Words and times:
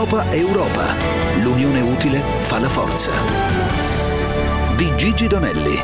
Europa 0.00 0.30
Europa. 0.30 0.94
L'unione 1.42 1.80
utile 1.82 2.22
fa 2.38 2.58
la 2.58 2.70
forza. 2.70 3.12
Di 4.74 4.90
Gigi 4.96 5.26
Donelli. 5.26 5.78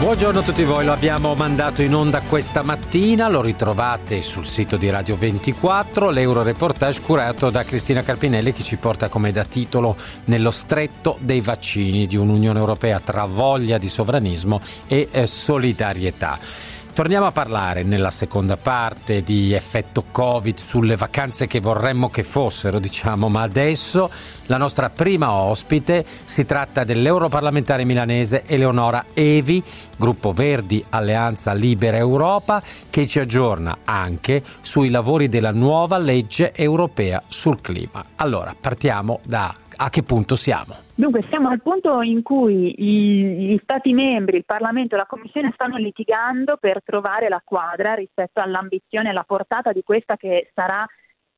Buongiorno 0.00 0.40
a 0.40 0.42
tutti 0.42 0.64
voi, 0.64 0.84
lo 0.84 0.92
abbiamo 0.92 1.34
mandato 1.36 1.82
in 1.82 1.94
onda 1.94 2.20
questa 2.22 2.62
mattina, 2.62 3.28
lo 3.28 3.42
ritrovate 3.42 4.22
sul 4.22 4.44
sito 4.44 4.76
di 4.76 4.90
Radio 4.90 5.16
24, 5.16 6.10
l'Euroreportage 6.10 7.00
curato 7.00 7.48
da 7.48 7.62
Cristina 7.62 8.02
Carpinelli 8.02 8.52
che 8.52 8.64
ci 8.64 8.76
porta 8.76 9.08
come 9.08 9.30
da 9.30 9.44
titolo 9.44 9.96
Nello 10.24 10.50
stretto 10.50 11.16
dei 11.20 11.40
vaccini 11.40 12.08
di 12.08 12.16
un'Unione 12.16 12.58
Europea 12.58 12.98
tra 12.98 13.24
voglia 13.24 13.78
di 13.78 13.88
sovranismo 13.88 14.60
e 14.88 15.06
eh, 15.12 15.28
solidarietà. 15.28 16.40
Torniamo 16.96 17.26
a 17.26 17.30
parlare 17.30 17.82
nella 17.82 18.08
seconda 18.08 18.56
parte 18.56 19.22
di 19.22 19.52
effetto 19.52 20.06
Covid 20.10 20.56
sulle 20.56 20.96
vacanze 20.96 21.46
che 21.46 21.60
vorremmo 21.60 22.08
che 22.08 22.22
fossero, 22.22 22.78
diciamo, 22.78 23.28
ma 23.28 23.42
adesso 23.42 24.10
la 24.46 24.56
nostra 24.56 24.88
prima 24.88 25.30
ospite 25.30 26.06
si 26.24 26.46
tratta 26.46 26.84
dell'europarlamentare 26.84 27.84
milanese 27.84 28.44
Eleonora 28.46 29.04
Evi, 29.12 29.62
gruppo 29.98 30.32
Verdi 30.32 30.82
Alleanza 30.88 31.52
Libera 31.52 31.98
Europa, 31.98 32.62
che 32.88 33.06
ci 33.06 33.18
aggiorna 33.18 33.80
anche 33.84 34.42
sui 34.62 34.88
lavori 34.88 35.28
della 35.28 35.52
nuova 35.52 35.98
legge 35.98 36.54
europea 36.54 37.22
sul 37.28 37.60
clima. 37.60 38.02
Allora, 38.16 38.56
partiamo 38.58 39.20
da 39.22 39.54
a 39.76 39.90
che 39.90 40.02
punto 40.02 40.34
siamo? 40.34 40.85
Dunque, 40.98 41.26
siamo 41.28 41.50
al 41.50 41.60
punto 41.60 42.00
in 42.00 42.22
cui 42.22 42.74
i, 42.78 43.50
gli 43.50 43.58
Stati 43.62 43.92
membri, 43.92 44.38
il 44.38 44.46
Parlamento 44.46 44.94
e 44.94 44.98
la 44.98 45.04
Commissione 45.04 45.50
stanno 45.52 45.76
litigando 45.76 46.56
per 46.56 46.82
trovare 46.82 47.28
la 47.28 47.42
quadra 47.44 47.92
rispetto 47.92 48.40
all'ambizione 48.40 49.08
e 49.08 49.10
alla 49.10 49.24
portata 49.24 49.72
di 49.72 49.82
questa 49.82 50.16
che 50.16 50.50
sarà 50.54 50.86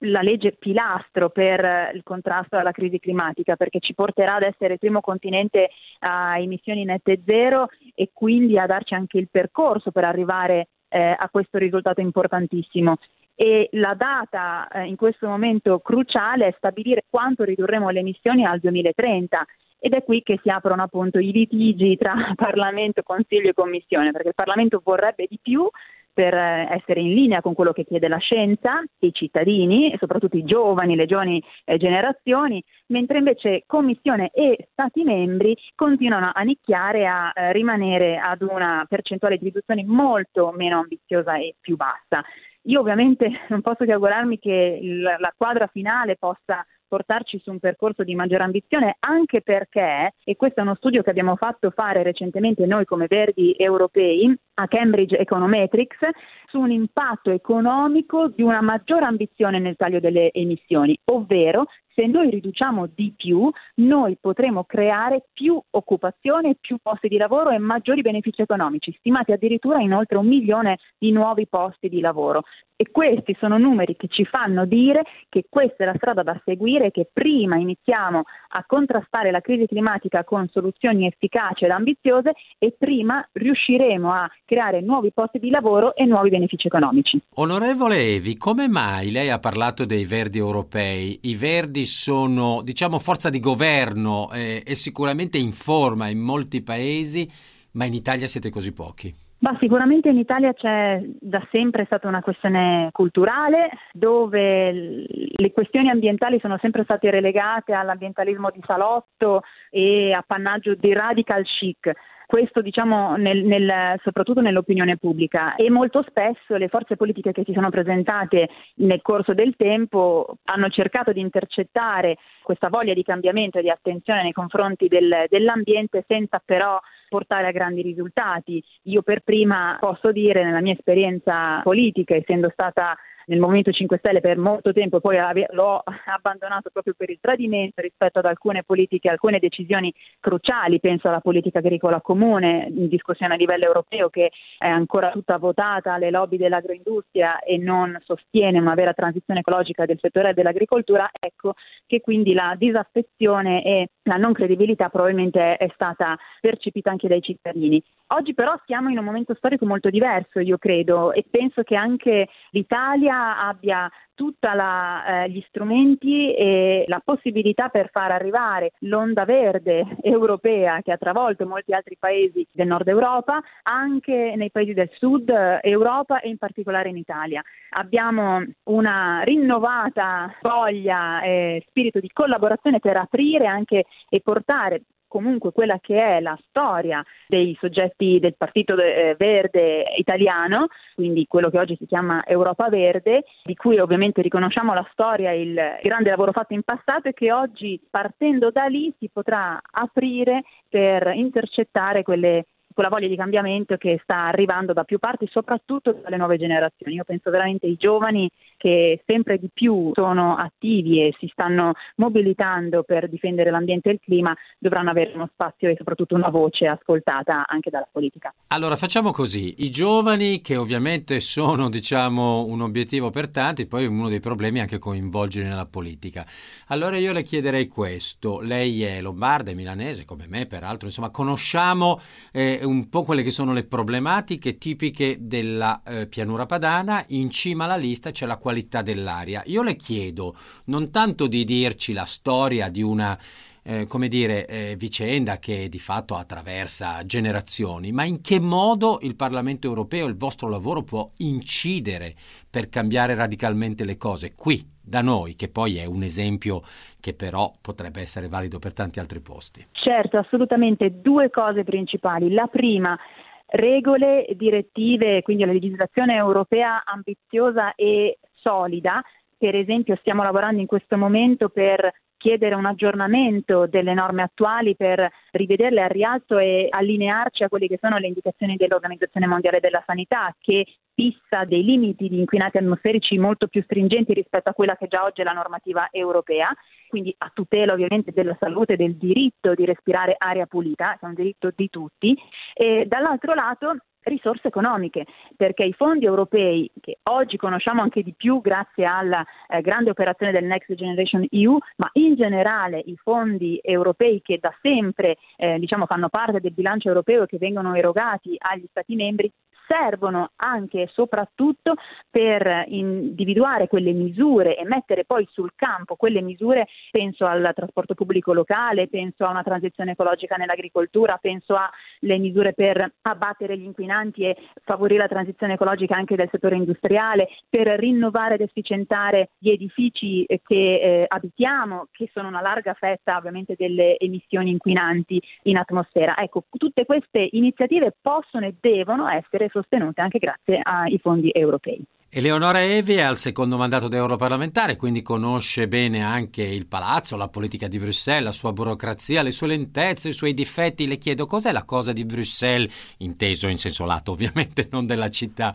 la 0.03 0.23
legge 0.23 0.53
pilastro 0.53 1.31
per 1.31 1.91
il 1.93 2.05
contrasto 2.05 2.57
alla 2.57 2.71
crisi 2.71 3.01
climatica 3.01 3.57
perché 3.57 3.81
ci 3.81 3.95
porterà 3.95 4.37
ad 4.37 4.45
essere 4.45 4.75
il 4.75 4.79
primo 4.79 5.01
continente 5.01 5.71
a 6.01 6.39
emissioni 6.39 6.85
nette 6.85 7.21
zero 7.27 7.67
e 7.97 8.11
quindi 8.13 8.61
a 8.61 8.67
darci 8.67 8.95
anche 8.95 9.19
il 9.19 9.29
percorso 9.29 9.91
per 9.91 10.05
arrivare 10.05 10.69
eh, 10.89 11.17
a 11.19 11.29
questo 11.31 11.59
risultato 11.59 12.01
importantissimo 12.01 12.99
e 13.41 13.69
la 13.75 13.95
data 13.95 14.67
eh, 14.67 14.87
in 14.87 14.97
questo 14.97 15.29
momento 15.29 15.79
cruciale 15.79 16.49
è 16.49 16.55
stabilire 16.57 17.05
quanto 17.09 17.45
ridurremo 17.45 17.89
le 17.91 18.01
emissioni 18.01 18.45
al 18.45 18.59
2030 18.59 19.47
ed 19.79 19.93
è 19.93 20.03
qui 20.03 20.25
che 20.25 20.41
si 20.43 20.51
aprono 20.51 20.83
appunto 20.83 21.21
i 21.21 21.31
litigi 21.31 21.97
tra 21.97 22.15
Parlamento, 22.35 23.05
Consiglio 23.05 23.51
e 23.51 23.55
Commissione, 23.55 24.11
perché 24.11 24.29
il 24.29 24.35
Parlamento 24.35 24.81
vorrebbe 24.83 25.27
di 25.31 25.39
più 25.41 25.69
per 26.13 26.35
eh, 26.35 26.67
essere 26.73 26.99
in 26.99 27.15
linea 27.15 27.41
con 27.41 27.55
quello 27.55 27.71
che 27.71 27.85
chiede 27.85 28.09
la 28.09 28.19
scienza, 28.19 28.83
i 28.99 29.13
cittadini 29.13 29.95
soprattutto 30.01 30.37
i 30.37 30.43
giovani, 30.43 30.97
le 30.97 31.07
giovani 31.07 31.41
eh, 31.65 31.77
generazioni, 31.77 32.61
mentre 32.87 33.19
invece 33.19 33.63
Commissione 33.67 34.31
e 34.35 34.67
Stati 34.73 35.05
membri 35.05 35.57
continuano 35.77 36.33
a 36.35 36.43
nicchiare 36.43 37.07
a 37.07 37.31
eh, 37.33 37.53
rimanere 37.53 38.19
ad 38.19 38.43
una 38.43 38.85
percentuale 38.89 39.39
di 39.39 39.45
riduzione 39.45 39.85
molto 39.85 40.53
meno 40.57 40.81
ambiziosa 40.81 41.37
e 41.37 41.55
più 41.61 41.77
bassa. 41.77 42.25
Io 42.69 42.81
ovviamente 42.81 43.31
non 43.49 43.61
posso 43.63 43.85
che 43.85 43.93
augurarmi 43.93 44.39
che 44.39 44.79
la 45.19 45.33
quadra 45.37 45.67
finale 45.67 46.17
possa 46.17 46.65
portarci 46.87 47.39
su 47.39 47.51
un 47.51 47.59
percorso 47.59 48.03
di 48.03 48.15
maggiore 48.15 48.45
ambizione, 48.45 48.97
anche 49.01 49.43
perché, 49.43 50.15
e 50.25 50.37
questo 50.37 50.61
è 50.61 50.63
uno 50.63 50.75
studio 50.75 51.03
che 51.03 51.11
abbiamo 51.11 51.37
fatto 51.37 51.71
fare 51.71 52.03
recentemente 52.03 52.65
noi 52.65 52.87
come 52.87 53.07
Verdi 53.07 53.55
europei 53.59 54.35
a 54.55 54.67
Cambridge 54.67 55.19
Econometrics, 55.19 55.99
su 56.47 56.59
un 56.59 56.71
impatto 56.71 57.31
economico 57.31 58.29
di 58.29 58.43
una 58.43 58.63
maggiore 58.63 59.05
ambizione 59.05 59.59
nel 59.59 59.77
taglio 59.77 60.01
delle 60.01 60.31
emissioni, 60.33 60.99
ovvero 61.05 61.67
se 61.99 62.07
noi 62.07 62.31
riduciamo 62.31 62.87
di 62.95 63.13
più, 63.17 63.51
noi 63.77 64.17
potremo 64.21 64.63
creare 64.63 65.25
più 65.33 65.61
occupazione, 65.71 66.55
più 66.61 66.77
posti 66.81 67.09
di 67.09 67.17
lavoro 67.17 67.51
e 67.51 67.59
maggiori 67.59 68.03
benefici 68.03 68.41
economici, 68.41 68.95
stimati 69.01 69.33
addirittura 69.33 69.81
in 69.81 69.93
oltre 69.93 70.17
un 70.17 70.29
milione 70.29 70.79
di 70.97 71.11
nuovi 71.11 71.49
posti 71.49 71.89
di 71.89 71.99
lavoro. 71.99 72.45
E 72.81 72.93
questi 72.93 73.37
sono 73.41 73.59
numeri 73.59 73.97
che 73.97 74.07
ci 74.07 74.25
fanno 74.25 74.65
dire 74.65 75.03
che 75.29 75.47
questa 75.49 75.83
è 75.83 75.87
la 75.87 75.95
strada 75.97 76.23
da 76.23 76.41
seguire, 76.45 76.93
che 76.93 77.09
prima 77.13 77.57
iniziamo 77.57 78.23
a 78.51 78.65
contrastare 78.65 79.33
la 79.33 79.41
crisi 79.41 79.67
climatica 79.67 80.23
con 80.23 80.47
soluzioni 80.53 81.05
efficaci 81.05 81.65
ed 81.65 81.73
ambiziose 81.73 82.35
e 82.57 82.77
prima 82.79 83.27
riusciremo 83.33 84.13
a 84.13 84.31
creare 84.45 84.81
nuovi 84.81 85.11
posti 85.13 85.41
di 85.41 85.51
lavoro 85.51 85.97
e 85.97 86.05
nuovi 86.05 86.31
benefici 86.31 86.69
economici. 86.69 87.21
Onorevole 87.35 87.97
Evi, 87.97 88.37
come 88.37 88.69
mai 88.69 89.11
lei 89.11 89.31
ha 89.31 89.41
parlato 89.41 89.85
dei 89.85 90.05
verdi 90.05 90.39
europei? 90.39 91.19
I 91.23 91.35
verdi 91.35 91.85
sono, 91.89 92.63
diciamo, 92.63 93.01
forza 93.01 93.31
di 93.31 93.41
governo 93.41 94.31
eh, 94.31 94.63
e 94.65 94.75
sicuramente 94.77 95.39
in 95.39 95.53
forma 95.53 96.09
in 96.09 96.21
molti 96.21 96.63
paesi, 96.63 97.29
ma 97.73 97.85
in 97.85 97.95
Italia 97.95 98.29
siete 98.29 98.51
così 98.51 98.71
pochi. 98.71 99.13
Ma 99.41 99.57
sicuramente 99.61 100.09
in 100.09 100.19
Italia 100.19 100.53
c'è 100.53 101.01
da 101.21 101.47
sempre 101.53 101.85
stata 101.85 102.09
una 102.09 102.23
questione 102.23 102.89
culturale 102.91 103.71
dove 103.93 104.73
le 104.73 105.53
questioni 105.53 105.91
ambientali 105.91 106.41
sono 106.41 106.59
sempre 106.61 106.83
state 106.83 107.09
relegate 107.09 107.73
all'ambientalismo 107.73 108.51
di 108.51 108.61
salotto 108.67 109.43
e 109.71 110.13
appannaggio 110.13 110.75
di 110.75 110.93
radical 110.93 111.45
chic. 111.45 111.93
Questo 112.27 112.61
diciamo 112.61 113.17
nel, 113.17 113.45
nel, 113.45 113.99
soprattutto 114.03 114.41
nell'opinione 114.41 114.97
pubblica. 114.99 115.55
E 115.55 115.71
molto 115.71 116.05
spesso 116.07 116.57
le 116.57 116.69
forze 116.69 116.97
politiche 116.97 117.31
che 117.31 117.45
si 117.45 117.53
sono 117.53 117.71
presentate 117.71 118.49
nel 118.77 119.01
corso 119.03 119.35
del 119.35 119.55
tempo 119.57 120.37
hanno 120.47 120.69
cercato 120.69 121.13
di 121.13 121.21
intercettare 121.21 122.17
questa 122.43 122.69
voglia 122.69 122.93
di 122.93 123.05
cambiamento 123.05 123.59
e 123.59 123.63
di 123.63 123.71
attenzione 123.71 124.25
nei 124.25 124.33
confronti 124.33 124.89
del, 124.89 125.27
dell'ambiente 125.29 126.05
senza 126.09 126.43
però 126.45 126.79
portare 127.09 127.47
a 127.47 127.53
grandi 127.53 127.83
risultati. 127.83 128.63
Io 128.85 129.03
per 129.03 129.21
prima 129.21 129.77
posso 129.81 130.13
dire 130.13 130.45
nella 130.45 130.61
mia 130.61 130.75
esperienza 130.75 131.61
politica, 131.63 132.15
essendo 132.15 132.51
stata 132.53 132.97
nel 133.29 133.39
Movimento 133.39 133.71
5 133.71 133.99
Stelle 133.99 134.21
per 134.21 134.39
molto 134.39 134.73
tempo, 134.73 135.01
poi 135.01 135.17
l'ho 135.51 135.83
abbandonato 136.07 136.71
proprio 136.71 136.95
per 136.97 137.11
il 137.11 137.19
tradimento 137.21 137.81
rispetto 137.81 138.19
ad 138.19 138.25
alcune 138.25 138.63
politiche, 138.65 139.09
alcune 139.09 139.39
decisioni 139.39 139.93
cruciali, 140.19 140.81
penso 140.81 141.09
alla 141.09 141.21
politica 141.21 141.59
agricola 141.59 142.01
comune 142.01 142.67
in 142.75 142.89
discussione 142.89 143.35
a 143.35 143.37
livello 143.37 143.67
europeo 143.67 144.09
che 144.09 144.31
è 144.57 144.67
ancora 144.67 145.11
tutta 145.11 145.39
votata 145.39 145.93
alle 145.93 146.11
lobby 146.11 146.37
dell'agroindustria 146.37 147.41
e 147.41 147.59
non 147.59 147.99
sostiene 148.05 148.59
una 148.59 148.75
vera 148.75 148.93
transizione 148.95 149.41
ecologica 149.41 149.85
del 149.85 149.99
settore 150.01 150.33
dell'agricoltura, 150.35 151.09
ecco 151.19 151.55
che 151.87 152.01
quindi 152.01 152.33
la 152.33 152.55
disaffezione 152.57 153.63
e 153.63 153.89
la 154.05 154.17
non 154.17 154.33
credibilità 154.33 154.89
probabilmente 154.89 155.57
è 155.57 155.71
stata 155.75 156.17
percepita 156.41 156.91
anche 156.91 157.09
dai 157.09 157.21
cittadini. 157.21 157.83
Oggi 158.11 158.33
però 158.33 158.59
siamo 158.65 158.89
in 158.89 158.97
un 158.97 159.05
momento 159.05 159.35
storico 159.35 159.67
molto 159.67 159.91
diverso, 159.91 160.41
io 160.41 160.57
credo, 160.57 161.13
e 161.13 161.27
penso 161.29 161.63
che 161.63 161.77
anche 161.77 162.27
l'Italia 162.53 163.18
abbia 163.19 163.91
tutti 164.15 164.37
eh, 164.47 165.31
gli 165.31 165.45
strumenti 165.49 166.35
e 166.35 166.85
la 166.89 167.01
possibilità 167.05 167.69
per 167.69 167.91
far 167.91 168.11
arrivare 168.11 168.73
l'onda 168.81 169.25
verde 169.25 169.85
europea 170.03 170.81
che 170.83 170.93
ha 170.93 170.97
travolto 170.97 171.47
molti 171.47 171.73
altri 171.73 171.97
paesi 171.99 172.47
del 172.53 172.67
nord 172.67 172.89
Europa 172.89 173.41
anche 173.63 174.35
nei 174.37 174.51
paesi 174.51 174.75
del 174.75 174.91
sud 174.95 175.33
Europa 175.63 176.21
e 176.21 176.29
in 176.29 176.39
particolare 176.39 176.89
in 176.89 176.97
Italia. 176.97 177.43
Abbiamo 177.71 178.45
una 178.65 179.23
rinnovata 179.23 180.35
voglia 180.43 181.23
e 181.23 181.65
spirito 181.69 182.01
di 182.01 182.11
collaborazione 182.13 182.81
per 182.81 182.97
aprire 182.97 183.47
anche 183.47 183.85
e 184.09 184.21
portare 184.21 184.83
comunque 185.09 185.53
quella 185.53 185.79
che 185.81 186.01
è 186.01 186.21
la 186.21 186.39
storia 186.49 187.03
dei 187.27 187.57
soggetti 187.59 188.19
del 188.21 188.37
Partito 188.37 188.77
eh, 188.77 189.17
Verde 189.19 189.85
italiano, 189.97 190.69
quindi 190.95 191.27
quello 191.27 191.51
che 191.51 191.59
oggi 191.59 191.77
si 191.77 191.87
chiama 191.87 192.25
Europa 192.27 192.69
Verde, 192.69 193.25
di 193.43 193.55
cui 193.57 193.79
ovviamente 193.79 194.23
riconosciamo 194.23 194.75
la 194.75 194.87
storia 194.93 195.33
il 195.33 195.55
grande 195.83 196.11
lavoro 196.11 196.33
fatto 196.33 196.55
in 196.55 196.63
passato 196.63 197.09
e 197.09 197.15
che 197.15 197.33
oggi 197.33 197.81
partendo 197.91 198.51
da 198.51 198.67
lì 198.67 198.93
si 198.99 199.09
potrà 199.13 199.61
aprire 199.71 200.43
per 200.69 201.13
intercettare 201.15 202.03
quelle 202.03 202.45
quella 202.79 202.95
voglia 202.95 203.09
di 203.09 203.17
cambiamento 203.17 203.77
che 203.77 203.99
sta 204.05 204.27
arrivando 204.27 204.73
da 204.73 204.85
più 204.85 205.01
parti, 205.01 205.27
soprattutto 205.33 205.99
dalle 206.01 206.17
nuove 206.17 206.39
generazioni. 206.39 206.95
Io 206.95 207.03
penso 207.03 207.29
veramente 207.29 207.67
ai 207.67 207.75
giovani 207.77 208.31
che 208.57 209.03
sempre 209.05 209.39
di 209.39 209.51
più 209.53 209.91
sono 209.95 210.37
attivi 210.37 211.03
e 211.03 211.13
si 211.19 211.29
stanno 211.33 211.73
mobilitando 211.97 212.85
per 212.85 213.09
difendere 213.09 213.51
l'ambiente 213.51 213.89
e 213.89 213.93
il 213.95 214.01
clima, 214.01 214.37
dovranno 214.59 214.91
avere 214.91 215.13
uno 215.15 215.29
spazio 215.33 215.69
e 215.69 215.75
soprattutto 215.77 216.15
una 216.15 216.29
voce 216.29 216.69
ascoltata 216.69 217.47
anche 217.49 217.71
dalla 217.71 217.89
politica. 217.91 218.33
Allora 218.49 218.77
facciamo 218.77 219.11
così, 219.11 219.65
i 219.65 219.71
giovani 219.71 220.41
che 220.41 220.57
ovviamente 220.57 221.19
sono 221.19 221.69
diciamo 221.69 222.45
un 222.45 222.61
obiettivo 222.61 223.11
per 223.11 223.29
tanti, 223.29 223.67
poi 223.67 223.87
uno 223.87 224.09
dei 224.09 224.21
problemi 224.21 224.59
è 224.59 224.63
anche 224.63 224.79
coinvolgere 224.79 225.49
nella 225.49 225.67
politica. 225.67 226.25
Allora 226.69 226.97
io 226.97 227.13
le 227.13 227.23
chiederei 227.23 227.67
questo, 227.67 228.41
lei 228.41 228.85
è 228.85 229.01
lombarda, 229.01 229.51
è 229.51 229.55
milanese 229.55 230.05
come 230.05 230.27
me 230.29 230.47
peraltro, 230.47 230.87
insomma 230.87 231.11
conosciamo 231.11 232.01
eh, 232.33 232.67
un 232.69 232.89
po' 232.89 233.03
quelle 233.03 233.23
che 233.23 233.31
sono 233.31 233.53
le 233.53 233.65
problematiche 233.65 234.59
tipiche 234.59 235.17
della 235.21 235.83
eh, 235.85 236.07
pianura 236.07 236.47
padana, 236.47 237.05
in 237.09 237.31
cima 237.31 237.65
alla 237.65 237.77
lista 237.77 238.11
c'è 238.11 238.27
la 238.27 238.37
qualità 238.37 238.83
dell'aria. 238.83 239.43
Io 239.47 239.63
le 239.63 239.75
chiedo 239.75 240.37
non 240.67 240.91
tanto 240.91 241.27
di 241.27 241.45
dirci 241.45 241.93
la 241.93 242.05
storia 242.05 242.69
di 242.69 242.83
una 242.83 243.19
eh, 243.63 243.87
come 243.87 244.09
dire, 244.09 244.47
eh, 244.47 244.77
vicenda 244.79 245.39
che 245.39 245.69
di 245.69 245.79
fatto 245.79 246.17
attraversa 246.17 247.05
generazioni, 247.05 247.93
ma 247.93 248.05
in 248.05 248.23
che 248.23 248.41
modo 248.41 248.99
il 249.03 249.15
Parlamento 249.15 249.67
europeo, 249.67 250.07
il 250.07 250.17
vostro 250.17 250.49
lavoro 250.49 250.83
può 250.83 251.11
incidere 251.19 252.15
per 252.49 252.71
cambiare 252.71 253.15
radicalmente 253.15 253.85
le 253.85 253.99
cose 253.99 254.33
qui, 254.35 254.67
da 254.89 255.03
noi, 255.03 255.35
che 255.35 255.49
poi 255.49 255.77
è 255.77 255.85
un 255.85 256.03
esempio 256.03 256.63
che 257.01 257.15
però 257.15 257.53
potrebbe 257.61 258.01
essere 258.01 258.29
valido 258.29 258.59
per 258.59 258.73
tanti 258.73 258.99
altri 258.99 259.21
posti. 259.21 259.67
Certo, 259.73 260.19
assolutamente 260.19 261.01
due 261.01 261.31
cose 261.31 261.65
principali. 261.65 262.33
La 262.33 262.47
prima 262.47 262.99
regole, 263.47 264.27
direttive, 264.35 265.23
quindi 265.23 265.45
la 265.45 265.53
legislazione 265.53 266.15
europea 266.15 266.83
ambiziosa 266.85 267.75
e 267.75 268.19
solida. 268.35 269.03
Per 269.37 269.55
esempio 269.55 269.97
stiamo 269.97 270.23
lavorando 270.23 270.61
in 270.61 270.67
questo 270.67 270.97
momento 270.97 271.49
per 271.49 271.91
chiedere 272.19 272.55
un 272.55 272.67
aggiornamento 272.67 273.67
delle 273.67 273.95
norme 273.95 274.23
attuali 274.23 274.77
per 274.77 275.09
rivederle 275.31 275.83
al 275.83 275.89
rialto 275.89 276.37
e 276.39 276.67
allinearci 276.69 277.45
a 277.45 277.49
quelle 277.49 277.69
che 277.69 277.79
sono 277.81 277.97
le 277.97 278.09
indicazioni 278.09 278.57
dell'Organizzazione 278.57 279.27
Mondiale 279.27 279.61
della 279.61 279.83
Sanità 279.87 280.35
che 280.39 280.67
fissa 280.95 281.45
dei 281.45 281.63
limiti 281.63 282.09
di 282.09 282.19
inquinati 282.19 282.59
atmosferici 282.59 283.17
molto 283.19 283.47
più 283.47 283.63
stringenti 283.63 284.13
rispetto 284.13 284.51
a 284.51 284.53
quella 284.53 284.77
che 284.77 284.89
già 284.89 285.05
oggi 285.05 285.21
è 285.21 285.25
la 285.25 285.33
normativa 285.33 285.89
europea, 285.93 286.53
quindi 286.89 287.15
a 287.19 287.31
tutela 287.33 287.73
ovviamente 287.73 288.11
della 288.11 288.37
salute 288.41 288.73
e 288.73 288.77
del 288.77 288.97
diritto 288.97 289.55
di 289.55 289.65
respirare 289.65 290.17
aria 290.19 290.47
pulita, 290.47 290.97
che 290.99 291.07
è 291.07 291.09
un 291.09 291.15
diritto 291.15 291.53
di 291.55 291.71
tutti, 291.71 292.17
e 292.53 292.85
dall'altro 292.87 293.35
lato 293.35 293.77
risorse 294.09 294.49
economiche, 294.49 295.07
perché 295.37 295.65
i 295.65 295.73
fondi 295.73 296.05
europei, 296.05 296.71
che 296.81 296.99
oggi 297.05 297.37
conosciamo 297.37 297.83
anche 297.83 298.03
di 298.03 298.15
più 298.17 298.41
grazie 298.41 298.85
alla 298.85 299.25
eh, 299.49 299.61
grande 299.61 299.91
operazione 299.91 300.33
del 300.33 300.45
Next 300.45 300.75
Generation 300.75 301.27
EU, 301.31 301.59
ma 301.77 301.89
in 301.95 302.15
generale 302.15 302.83
i 302.85 302.97
fondi 302.97 303.59
europei 303.63 304.21
che 304.23 304.39
da 304.41 304.55
sempre 304.61 305.17
eh, 305.37 305.59
diciamo, 305.59 305.87
fanno 305.87 306.09
parte 306.09 306.41
del 306.41 306.53
bilancio 306.53 306.89
europeo 306.89 307.23
e 307.25 307.27
che 307.27 307.39
vengono 307.39 307.75
erogati 307.75 308.35
agli 308.39 308.67
Stati 308.71 308.95
membri, 308.95 309.31
servono 309.69 310.31
anche 310.37 310.83
e 310.83 310.89
soprattutto 310.93 311.75
per 312.11 312.65
individuare 312.69 313.69
quelle 313.69 313.93
misure 313.93 314.57
e 314.57 314.65
mettere 314.65 315.05
poi 315.05 315.29
sul 315.31 315.53
campo 315.55 315.95
quelle 315.95 316.23
misure, 316.23 316.67
penso 316.91 317.27
al 317.27 317.53
trasporto 317.55 317.95
pubblico 317.95 318.33
locale, 318.33 318.89
penso 318.89 319.27
a 319.27 319.31
una 319.31 319.43
transizione 319.43 319.93
ecologica 319.93 320.37
nell'agricoltura, 320.37 321.19
penso 321.21 321.55
alle 321.55 322.19
misure 322.19 322.55
per 322.55 322.93
abbattere 323.03 323.59
gli 323.59 323.65
inquinanti 323.65 324.23
e 324.23 324.37
favorire 324.65 325.03
la 325.03 325.09
transizione 325.09 325.53
ecologica 325.53 325.95
anche 325.95 326.17
del 326.17 326.31
settore 326.31 326.57
industriale, 326.57 327.29
per 327.49 327.67
rinnovare 327.79 328.35
ed 328.35 328.41
efficientare 328.41 329.31
gli 329.39 329.51
edifici 329.51 330.25
che 330.27 330.41
eh, 330.49 331.05
abitiamo, 331.07 331.89
che 331.93 332.09
sono 332.13 332.29
una 332.29 332.41
larga 332.41 332.73
fetta 332.75 333.17
ovviamente 333.17 333.55
delle 333.57 333.99
emissioni 333.99 334.51
inquinanti 334.51 335.21
in 335.43 335.59
atmosfera. 335.59 336.17
Ecco, 336.17 336.45
tutte 336.51 336.87
queste 336.87 337.29
iniziative 337.33 337.95
possono 338.01 338.47
e 338.47 338.55
devono 338.59 339.09
essere 339.09 339.49
sostenute 339.51 339.58
anche 340.03 340.19
grazie 340.19 340.61
ai 340.63 340.99
fondi 340.99 341.31
europei. 341.33 341.83
Eleonora 342.11 342.63
Evi 342.63 342.95
è 342.95 343.03
al 343.03 343.19
secondo 343.19 343.59
mandato 343.59 343.87
da 343.87 343.99
europarlamentare, 343.99 344.77
quindi 344.77 345.03
conosce 345.03 345.69
bene 345.69 346.03
anche 346.03 346.43
il 346.43 346.67
palazzo, 346.67 347.19
la 347.19 347.29
politica 347.29 347.69
di 347.69 347.79
Bruxelles, 347.79 348.25
la 348.25 348.33
sua 348.33 348.55
burocrazia, 348.55 349.23
le 349.23 349.31
sue 349.31 349.49
lentezze, 349.49 350.09
i 350.09 350.13
suoi 350.13 350.33
difetti. 350.33 350.89
Le 350.89 350.97
chiedo 350.97 351.27
cos'è 351.27 351.53
la 351.53 351.67
cosa 351.67 351.93
di 351.93 352.07
Bruxelles, 352.07 352.95
inteso 353.01 353.47
in 353.49 353.59
senso 353.59 353.85
lato 353.85 354.13
ovviamente, 354.13 354.69
non 354.73 354.87
della 354.87 355.11
città 355.11 355.53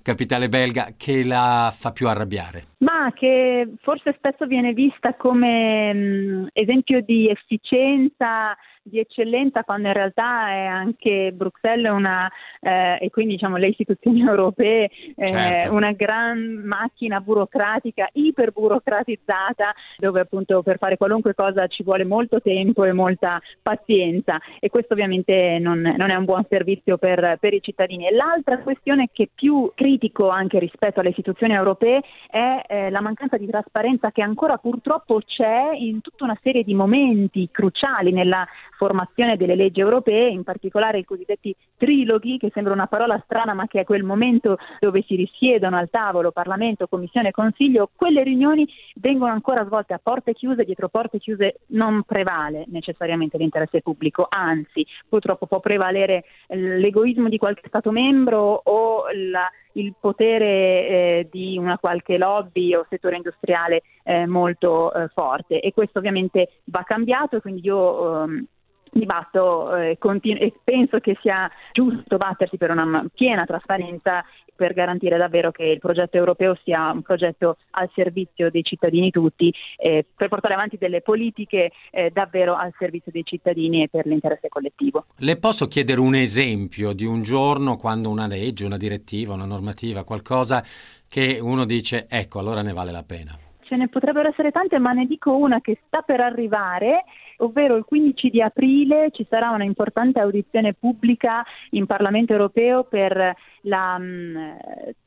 capitale 0.00 0.48
belga, 0.48 0.90
che 0.96 1.24
la 1.24 1.74
fa 1.76 1.90
più 1.90 2.06
arrabbiare? 2.06 2.66
Ma 2.78 3.12
che 3.12 3.72
forse 3.82 4.14
spesso 4.16 4.46
viene 4.46 4.74
vista 4.74 5.14
come 5.16 5.92
mh, 5.92 6.48
esempio 6.52 7.00
di 7.00 7.28
efficienza 7.28 8.56
di 8.86 9.00
eccellenza 9.00 9.64
quando 9.64 9.88
in 9.88 9.94
realtà 9.94 10.48
è 10.50 10.64
anche 10.64 11.32
Bruxelles 11.34 11.90
una, 11.90 12.30
eh, 12.60 12.98
e 13.00 13.10
quindi 13.10 13.34
diciamo 13.34 13.56
le 13.56 13.68
istituzioni 13.68 14.20
europee 14.26 14.90
eh, 15.16 15.26
certo. 15.26 15.72
una 15.72 15.92
gran 15.96 16.62
macchina 16.64 17.20
burocratica, 17.20 18.08
iperburocratizzata, 18.12 19.74
dove 19.98 20.20
appunto 20.20 20.62
per 20.62 20.78
fare 20.78 20.96
qualunque 20.96 21.34
cosa 21.34 21.66
ci 21.66 21.82
vuole 21.82 22.04
molto 22.04 22.40
tempo 22.40 22.84
e 22.84 22.92
molta 22.92 23.40
pazienza 23.62 24.38
e 24.60 24.68
questo 24.68 24.92
ovviamente 24.92 25.58
non, 25.60 25.80
non 25.80 26.10
è 26.10 26.14
un 26.14 26.24
buon 26.24 26.44
servizio 26.48 26.98
per, 26.98 27.38
per, 27.40 27.54
i 27.54 27.62
cittadini. 27.62 28.06
E 28.06 28.12
l'altra 28.12 28.58
questione 28.58 29.08
che 29.12 29.28
più 29.34 29.70
critico 29.74 30.28
anche 30.28 30.58
rispetto 30.58 31.00
alle 31.00 31.10
istituzioni 31.10 31.54
europee 31.54 32.02
è 32.28 32.62
eh, 32.66 32.90
la 32.90 33.00
mancanza 33.00 33.36
di 33.36 33.46
trasparenza 33.46 34.10
che 34.10 34.22
ancora 34.22 34.58
purtroppo 34.58 35.20
c'è 35.24 35.72
in 35.74 36.00
tutta 36.00 36.24
una 36.24 36.38
serie 36.42 36.62
di 36.62 36.74
momenti 36.74 37.48
cruciali 37.50 38.12
nella 38.12 38.46
formazione 38.76 39.36
delle 39.36 39.56
leggi 39.56 39.80
europee, 39.80 40.28
in 40.28 40.44
particolare 40.44 40.98
i 40.98 41.04
cosiddetti 41.04 41.54
triloghi, 41.76 42.38
che 42.38 42.50
sembra 42.52 42.72
una 42.72 42.86
parola 42.86 43.20
strana 43.24 43.54
ma 43.54 43.66
che 43.66 43.80
è 43.80 43.84
quel 43.84 44.02
momento 44.02 44.58
dove 44.80 45.02
si 45.06 45.16
risiedono 45.16 45.76
al 45.76 45.85
tavolo 45.88 46.32
Parlamento, 46.32 46.86
Commissione 46.86 47.30
Consiglio, 47.30 47.90
quelle 47.94 48.22
riunioni 48.22 48.66
vengono 48.96 49.32
ancora 49.32 49.64
svolte 49.64 49.94
a 49.94 50.00
porte 50.02 50.32
chiuse, 50.32 50.64
dietro 50.64 50.88
porte 50.88 51.18
chiuse 51.18 51.60
non 51.68 52.02
prevale 52.02 52.64
necessariamente 52.68 53.38
l'interesse 53.38 53.82
pubblico, 53.82 54.26
anzi 54.28 54.86
purtroppo 55.08 55.46
può 55.46 55.60
prevalere 55.60 56.24
l'egoismo 56.48 57.28
di 57.28 57.38
qualche 57.38 57.64
Stato 57.66 57.90
membro 57.90 58.60
o 58.64 59.04
la 59.30 59.50
il 59.76 59.94
potere 59.98 60.46
eh, 60.46 61.28
di 61.30 61.56
una 61.56 61.78
qualche 61.78 62.18
lobby 62.18 62.74
o 62.74 62.86
settore 62.88 63.16
industriale 63.16 63.82
eh, 64.04 64.26
molto 64.26 64.92
eh, 64.92 65.08
forte. 65.08 65.60
E 65.60 65.72
questo 65.72 65.98
ovviamente 65.98 66.60
va 66.64 66.82
cambiato 66.82 67.36
e 67.36 67.40
quindi 67.40 67.60
io 67.64 68.24
ehm, 68.24 68.46
mi 68.96 69.04
batto 69.04 69.74
eh, 69.76 69.96
continu- 69.98 70.40
e 70.40 70.52
penso 70.62 70.98
che 70.98 71.16
sia 71.20 71.50
giusto 71.72 72.16
battersi 72.16 72.56
per 72.56 72.70
una 72.70 73.06
piena 73.14 73.44
trasparenza 73.44 74.24
per 74.56 74.72
garantire 74.72 75.18
davvero 75.18 75.52
che 75.52 75.64
il 75.64 75.78
progetto 75.78 76.16
europeo 76.16 76.58
sia 76.64 76.90
un 76.90 77.02
progetto 77.02 77.58
al 77.72 77.90
servizio 77.94 78.50
dei 78.50 78.64
cittadini 78.64 79.10
tutti, 79.10 79.52
eh, 79.76 80.04
per 80.16 80.28
portare 80.28 80.54
avanti 80.54 80.78
delle 80.78 81.02
politiche 81.02 81.70
eh, 81.90 82.10
davvero 82.10 82.56
al 82.56 82.72
servizio 82.78 83.12
dei 83.12 83.22
cittadini 83.22 83.82
e 83.82 83.88
per 83.88 84.06
l'interesse 84.06 84.48
collettivo. 84.48 85.04
Le 85.18 85.36
posso 85.36 85.68
chiedere 85.68 86.00
un 86.00 86.14
esempio 86.14 86.94
di 86.94 87.04
un 87.04 87.22
giorno 87.22 87.76
quando 87.76 88.08
una 88.08 88.26
legge, 88.26 88.64
una 88.64 88.78
direttiva, 88.78 89.34
una 89.34 89.44
normativa, 89.44 90.04
qualcosa 90.04 90.64
che 91.08 91.38
uno 91.40 91.66
dice 91.66 92.06
ecco 92.08 92.38
allora 92.38 92.62
ne 92.62 92.72
vale 92.72 92.90
la 92.90 93.04
pena? 93.04 93.38
Ce 93.68 93.74
ne 93.74 93.88
potrebbero 93.88 94.28
essere 94.28 94.52
tante, 94.52 94.78
ma 94.78 94.92
ne 94.92 95.06
dico 95.06 95.34
una 95.36 95.60
che 95.60 95.78
sta 95.86 96.02
per 96.02 96.20
arrivare, 96.20 97.04
ovvero 97.38 97.76
il 97.76 97.84
15 97.84 98.30
di 98.30 98.40
aprile 98.40 99.10
ci 99.12 99.26
sarà 99.28 99.50
una 99.50 99.64
importante 99.64 100.20
audizione 100.20 100.74
pubblica 100.74 101.44
in 101.70 101.86
Parlamento 101.86 102.32
europeo 102.32 102.84
per 102.84 103.34
la 103.62 103.96
um, 103.98 104.56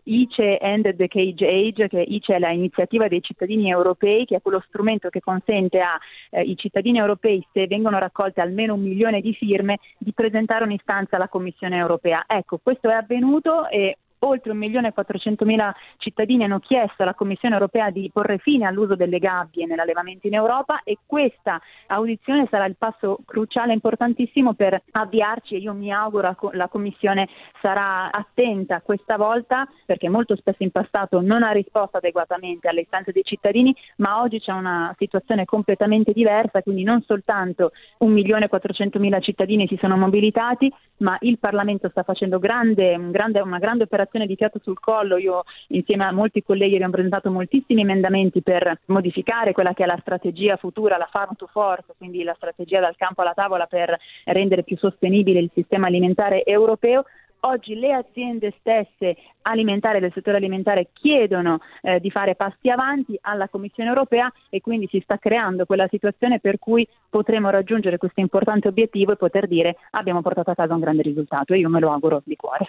ICE 0.03 0.57
and 0.57 0.95
the 0.95 1.07
Cage 1.07 1.45
Age, 1.45 1.87
che 1.87 2.01
ICE 2.01 2.35
è 2.35 2.39
l'iniziativa 2.39 3.07
dei 3.07 3.21
cittadini 3.21 3.69
europei, 3.69 4.25
che 4.25 4.37
è 4.37 4.41
quello 4.41 4.63
strumento 4.67 5.09
che 5.09 5.19
consente 5.19 5.79
ai 5.79 6.51
eh, 6.51 6.55
cittadini 6.55 6.99
europei, 6.99 7.45
se 7.53 7.67
vengono 7.67 7.99
raccolte 7.99 8.41
almeno 8.41 8.73
un 8.73 8.81
milione 8.81 9.21
di 9.21 9.33
firme, 9.33 9.79
di 9.97 10.13
presentare 10.13 10.63
un'istanza 10.63 11.15
alla 11.15 11.29
Commissione 11.29 11.77
europea. 11.77 12.23
Ecco, 12.27 12.59
questo 12.61 12.89
è 12.89 12.93
avvenuto 12.93 13.67
e 13.69 13.97
oltre 14.19 14.53
1.400.000 14.53 15.71
cittadini 15.97 16.43
hanno 16.43 16.59
chiesto 16.59 17.03
alla 17.03 17.13
Commissione 17.13 17.55
europea 17.55 17.89
di 17.89 18.09
porre 18.11 18.37
fine 18.39 18.65
all'uso 18.65 18.95
delle 18.95 19.19
gabbie 19.19 19.65
nell'allevamento 19.65 20.27
in 20.27 20.33
Europa 20.33 20.81
e 20.83 20.97
questa 21.05 21.61
audizione 21.87 22.47
sarà 22.49 22.65
il 22.65 22.75
passo 22.77 23.19
cruciale 23.25 23.73
importantissimo 23.73 24.53
per 24.53 24.81
avviarci 24.91 25.55
e 25.55 25.59
io 25.59 25.73
mi 25.73 25.91
auguro 25.91 26.35
la 26.51 26.67
Commissione 26.67 27.27
sarà 27.61 28.11
attenta 28.11 28.81
questa 28.81 29.17
volta 29.17 29.67
perché 29.85 30.09
molto 30.09 30.35
spesso 30.35 30.63
in 30.63 30.71
passato 30.71 31.21
non 31.21 31.43
ha 31.43 31.51
risposto 31.51 31.97
adeguatamente 31.97 32.67
alle 32.67 32.81
istanze 32.81 33.11
dei 33.11 33.23
cittadini 33.23 33.75
ma 33.97 34.21
oggi 34.21 34.39
c'è 34.39 34.51
una 34.51 34.93
situazione 34.97 35.45
completamente 35.45 36.11
diversa 36.11 36.61
quindi 36.61 36.83
non 36.83 37.01
soltanto 37.03 37.71
1.400.000 38.03 39.21
cittadini 39.21 39.67
si 39.67 39.77
sono 39.79 39.97
mobilitati 39.97 40.71
ma 40.97 41.17
il 41.21 41.39
Parlamento 41.39 41.87
sta 41.89 42.03
facendo 42.03 42.39
grande, 42.39 42.95
un 42.95 43.11
grande, 43.11 43.39
una 43.39 43.57
grande 43.57 43.83
operazione 43.83 44.07
operazione 44.09 44.25
di 44.25 44.35
fiato 44.35 44.59
sul 44.61 44.79
collo, 44.79 45.17
io 45.17 45.43
insieme 45.67 46.05
a 46.05 46.11
molti 46.11 46.43
colleghi 46.43 46.73
abbiamo 46.73 46.93
presentato 46.93 47.31
moltissimi 47.31 47.81
emendamenti 47.81 48.41
per 48.41 48.81
modificare 48.85 49.53
quella 49.53 49.73
che 49.73 49.83
è 49.83 49.85
la 49.85 49.97
strategia 50.01 50.57
futura, 50.57 50.97
la 50.97 51.07
farm 51.09 51.35
to 51.35 51.47
fork, 51.47 51.93
quindi 51.97 52.23
la 52.23 52.33
strategia 52.35 52.79
dal 52.79 52.97
campo 52.97 53.21
alla 53.21 53.33
tavola 53.33 53.67
per 53.67 53.97
rendere 54.25 54.63
più 54.63 54.77
sostenibile 54.77 55.39
il 55.39 55.51
sistema 55.53 55.87
alimentare 55.87 56.43
europeo. 56.43 57.05
Oggi 57.41 57.75
le 57.75 57.93
aziende 57.93 58.53
stesse 58.59 59.15
alimentari 59.43 60.01
del 60.01 60.11
settore 60.11 60.35
alimentare 60.35 60.89
chiedono 60.91 61.59
eh, 61.81 62.01
di 62.01 62.11
fare 62.11 62.35
passi 62.35 62.69
avanti 62.69 63.17
alla 63.21 63.47
Commissione 63.47 63.87
europea 63.87 64.29
e 64.49 64.59
quindi 64.59 64.87
si 64.87 64.99
sta 65.01 65.17
creando 65.17 65.65
quella 65.65 65.87
situazione 65.89 66.41
per 66.41 66.59
cui 66.59 66.85
potremo 67.09 67.49
raggiungere 67.49 67.97
questo 67.97 68.19
importante 68.19 68.67
obiettivo 68.67 69.13
e 69.13 69.15
poter 69.15 69.47
dire 69.47 69.77
abbiamo 69.91 70.21
portato 70.21 70.51
a 70.51 70.55
casa 70.55 70.73
un 70.73 70.81
grande 70.81 71.03
risultato 71.03 71.53
e 71.53 71.59
io 71.59 71.69
me 71.69 71.79
lo 71.79 71.93
auguro 71.93 72.21
di 72.25 72.35
cuore. 72.35 72.67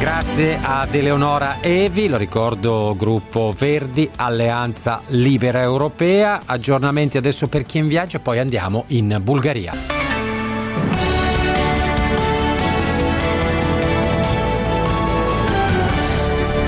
Grazie 0.00 0.58
ad 0.62 0.94
Eleonora 0.94 1.60
Evi, 1.60 2.08
lo 2.08 2.16
ricordo 2.16 2.94
gruppo 2.96 3.54
Verdi, 3.54 4.08
Alleanza 4.16 5.02
Libera 5.08 5.60
Europea. 5.60 6.40
Aggiornamenti 6.46 7.18
adesso 7.18 7.48
per 7.48 7.64
chi 7.64 7.76
è 7.76 7.82
in 7.82 7.88
viaggio, 7.88 8.18
poi 8.18 8.38
andiamo 8.38 8.84
in 8.88 9.20
Bulgaria. 9.22 9.74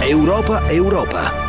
Europa 0.02 0.68
Europa. 0.68 1.41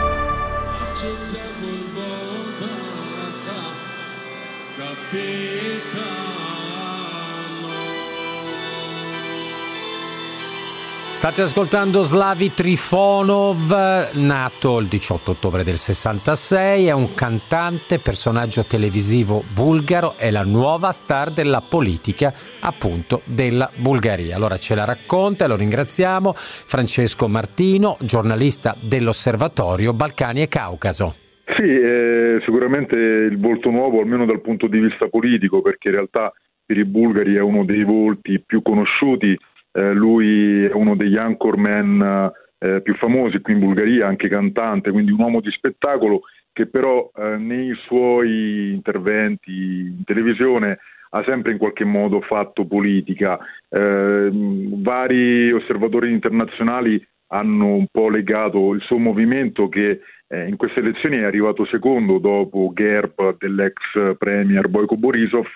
State 11.24 11.44
ascoltando 11.44 12.04
Slavi 12.04 12.52
Trifonov, 12.52 13.72
nato 14.16 14.80
il 14.80 14.88
18 14.88 15.32
ottobre 15.32 15.64
del 15.64 15.78
66, 15.78 16.88
è 16.88 16.92
un 16.92 17.14
cantante, 17.14 18.00
personaggio 18.00 18.66
televisivo 18.66 19.42
bulgaro, 19.56 20.16
è 20.18 20.30
la 20.32 20.44
nuova 20.44 20.92
star 20.92 21.32
della 21.32 21.62
politica 21.62 22.34
appunto 22.60 23.22
della 23.24 23.72
Bulgaria. 23.74 24.36
Allora 24.36 24.58
ce 24.58 24.76
la 24.76 24.84
racconta 24.84 25.46
e 25.46 25.48
lo 25.48 25.56
ringraziamo 25.56 26.34
Francesco 26.36 27.30
Martino, 27.30 27.96
giornalista 28.02 28.76
dell'Osservatorio 28.78 29.94
Balcani 29.94 30.42
e 30.42 30.50
Caucaso. 30.50 31.16
Sì, 31.56 31.64
è 31.64 32.36
sicuramente 32.44 32.96
il 32.98 33.40
volto 33.40 33.70
nuovo 33.70 34.02
almeno 34.02 34.26
dal 34.26 34.42
punto 34.42 34.68
di 34.68 34.78
vista 34.78 35.08
politico 35.08 35.62
perché 35.62 35.88
in 35.88 35.94
realtà 35.96 36.34
per 36.66 36.78
i 36.78 36.84
bulgari 36.84 37.36
è 37.36 37.42
uno 37.42 37.64
dei 37.64 37.86
volti 37.86 38.44
più 38.46 38.62
conosciuti 38.62 39.40
eh, 39.74 39.94
lui 39.94 40.64
è 40.64 40.72
uno 40.72 40.96
degli 40.96 41.18
anchorman 41.18 42.32
eh, 42.60 42.82
più 42.82 42.96
famosi 42.96 43.40
qui 43.40 43.54
in 43.54 43.60
Bulgaria, 43.60 44.08
anche 44.08 44.30
cantante, 44.30 44.92
quindi 44.92 45.12
un 45.12 45.20
uomo 45.20 45.42
di 45.42 45.52
spettacolo 45.52 46.22
che 46.54 46.68
però 46.68 47.12
eh, 47.16 47.38
nei 47.38 47.74
suoi 47.88 48.72
interventi 48.74 49.52
in 49.52 50.04
televisione 50.06 50.78
ha 51.10 51.24
sempre 51.26 51.52
in 51.52 51.58
qualche 51.58 51.84
modo 51.84 52.22
fatto 52.22 52.66
politica. 52.66 53.40
Eh, 53.68 54.30
vari 54.32 55.52
osservatori 55.52 56.12
internazionali 56.12 57.06
hanno 57.28 57.74
un 57.74 57.88
po' 57.92 58.10
legato 58.10 58.74
il 58.74 58.82
suo 58.82 59.00
movimento 59.00 59.68
che 59.68 60.02
eh, 60.28 60.48
in 60.48 60.56
queste 60.56 60.80
elezioni 60.80 61.18
è 61.18 61.24
arrivato 61.24 61.66
secondo 61.66 62.20
dopo 62.20 62.72
Gerb 62.74 63.38
dell'ex 63.40 64.18
premier 64.18 64.68
Boyko 64.68 64.96
Borisov 64.96 65.48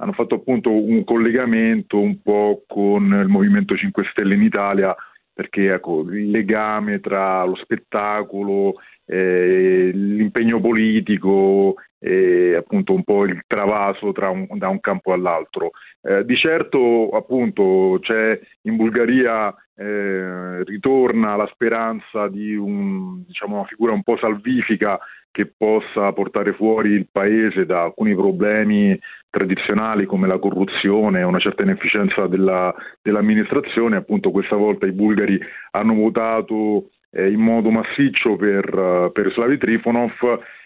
hanno 0.00 0.12
fatto 0.12 0.36
appunto 0.36 0.70
un 0.72 1.04
collegamento 1.04 2.00
un 2.00 2.20
po' 2.22 2.64
con 2.66 3.04
il 3.04 3.28
Movimento 3.28 3.76
5 3.76 4.04
Stelle 4.10 4.34
in 4.34 4.42
Italia 4.42 4.94
perché 5.32 5.72
ecco, 5.72 6.00
il 6.10 6.30
legame 6.30 7.00
tra 7.00 7.44
lo 7.44 7.54
spettacolo, 7.54 8.74
eh, 9.06 9.90
l'impegno 9.92 10.60
politico 10.60 11.76
e 11.98 12.54
appunto 12.56 12.92
un 12.92 13.04
po' 13.04 13.24
il 13.24 13.42
travaso 13.46 14.12
un, 14.16 14.46
da 14.58 14.68
un 14.68 14.80
campo 14.80 15.12
all'altro. 15.12 15.70
Eh, 16.02 16.24
di 16.24 16.36
certo 16.36 17.08
appunto 17.10 17.98
c'è 18.00 18.38
in 18.62 18.76
Bulgaria 18.76 19.54
eh, 19.74 20.62
ritorna 20.64 21.36
la 21.36 21.48
speranza 21.52 22.28
di 22.28 22.54
un, 22.54 23.24
diciamo, 23.24 23.56
una 23.56 23.66
figura 23.66 23.92
un 23.92 24.02
po' 24.02 24.18
salvifica 24.18 24.98
che 25.30 25.46
possa 25.56 26.12
portare 26.12 26.52
fuori 26.52 26.90
il 26.90 27.06
paese 27.10 27.64
da 27.64 27.84
alcuni 27.84 28.14
problemi 28.14 28.98
tradizionali 29.30 30.06
come 30.06 30.26
la 30.26 30.38
corruzione 30.38 31.22
una 31.22 31.38
certa 31.38 31.62
inefficienza 31.62 32.26
della, 32.26 32.74
dell'amministrazione. 33.00 33.96
Appunto 33.96 34.30
questa 34.30 34.56
volta 34.56 34.86
i 34.86 34.92
bulgari 34.92 35.40
hanno 35.70 35.94
votato 35.94 36.90
eh, 37.10 37.30
in 37.30 37.40
modo 37.40 37.70
massiccio 37.70 38.36
per, 38.36 39.10
per 39.12 39.32
Slavi 39.32 39.58
Trifonov. 39.58 40.12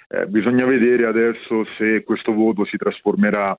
Eh, 0.08 0.26
bisogna 0.26 0.64
vedere 0.64 1.06
adesso 1.06 1.64
se 1.76 2.02
questo 2.04 2.32
voto 2.32 2.64
si 2.64 2.76
trasformerà 2.76 3.56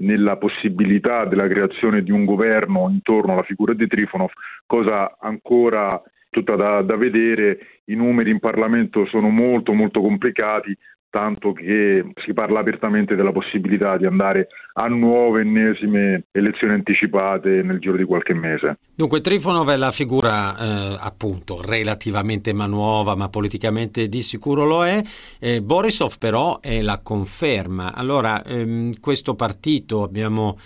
nella 0.00 0.36
possibilità 0.36 1.24
della 1.24 1.48
creazione 1.48 2.02
di 2.02 2.10
un 2.10 2.24
governo 2.24 2.88
intorno 2.88 3.32
alla 3.32 3.42
figura 3.42 3.74
di 3.74 3.86
Trifonov, 3.86 4.30
cosa 4.66 5.16
ancora 5.18 6.00
tutta 6.30 6.56
da, 6.56 6.82
da 6.82 6.96
vedere. 6.96 7.58
I 7.86 7.94
numeri 7.94 8.30
in 8.30 8.38
Parlamento 8.38 9.06
sono 9.06 9.28
molto 9.28 9.72
molto 9.72 10.00
complicati, 10.00 10.76
tanto 11.10 11.52
che 11.52 12.12
si 12.24 12.32
parla 12.32 12.60
apertamente 12.60 13.14
della 13.14 13.32
possibilità 13.32 13.96
di 13.96 14.06
andare 14.06 14.48
a 14.74 14.86
nuove 14.88 15.40
ennesime 15.40 16.24
elezioni 16.30 16.74
anticipate 16.74 17.62
nel 17.62 17.78
giro 17.78 17.96
di 17.96 18.04
qualche 18.04 18.34
mese. 18.34 18.78
Dunque 18.94 19.20
Trifonov 19.20 19.70
è 19.70 19.76
la 19.76 19.90
figura 19.90 20.56
eh, 20.56 20.98
appunto 21.00 21.62
relativamente 21.62 22.52
nuova 22.52 23.14
ma 23.14 23.28
politicamente 23.28 24.08
di 24.08 24.22
sicuro 24.22 24.64
lo 24.64 24.84
è, 24.84 25.02
eh, 25.40 25.62
Borisov 25.62 26.18
però 26.18 26.60
è 26.60 26.82
la 26.82 27.00
conferma. 27.02 27.94
Allora 27.94 28.42
ehm, 28.44 29.00
questo 29.00 29.34
partito 29.34 30.02
abbiamo 30.02 30.56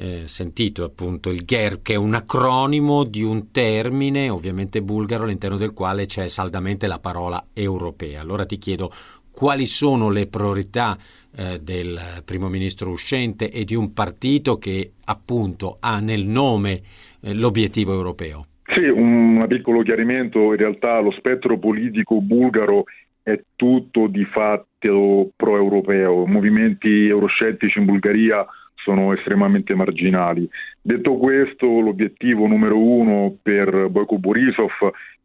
eh, 0.00 0.28
sentito 0.28 0.84
appunto 0.84 1.28
il 1.30 1.44
GERB 1.44 1.82
che 1.82 1.94
è 1.94 1.96
un 1.96 2.14
acronimo 2.14 3.02
di 3.02 3.22
un 3.22 3.50
termine 3.50 4.28
ovviamente 4.28 4.80
bulgaro 4.80 5.24
all'interno 5.24 5.56
del 5.56 5.72
quale 5.72 6.06
c'è 6.06 6.28
saldamente 6.28 6.86
la 6.86 7.00
parola 7.00 7.48
europea. 7.52 8.20
Allora 8.20 8.46
ti 8.46 8.58
chiedo 8.58 8.92
quali 9.38 9.66
sono 9.66 10.10
le 10.10 10.26
priorità 10.26 10.98
eh, 11.36 11.60
del 11.62 11.96
primo 12.24 12.48
ministro 12.48 12.90
uscente 12.90 13.52
e 13.52 13.62
di 13.62 13.76
un 13.76 13.92
partito 13.92 14.58
che 14.58 14.94
appunto 15.04 15.76
ha 15.78 16.00
nel 16.00 16.26
nome 16.26 16.80
eh, 17.20 17.34
l'obiettivo 17.34 17.92
europeo. 17.92 18.46
Sì, 18.64 18.88
un 18.88 19.44
piccolo 19.46 19.82
chiarimento, 19.82 20.50
in 20.50 20.56
realtà 20.56 20.98
lo 20.98 21.12
spettro 21.12 21.56
politico 21.56 22.20
bulgaro 22.20 22.86
è 23.22 23.40
tutto 23.54 24.08
di 24.08 24.24
fatto 24.24 25.30
pro-europeo, 25.36 26.26
movimenti 26.26 27.06
euroscettici 27.06 27.78
in 27.78 27.84
Bulgaria 27.84 28.44
sono 28.74 29.12
estremamente 29.12 29.72
marginali. 29.76 30.48
Detto 30.82 31.16
questo, 31.16 31.78
l'obiettivo 31.78 32.48
numero 32.48 32.76
uno 32.76 33.36
per 33.40 33.86
Boyko 33.88 34.18
Borisov, 34.18 34.72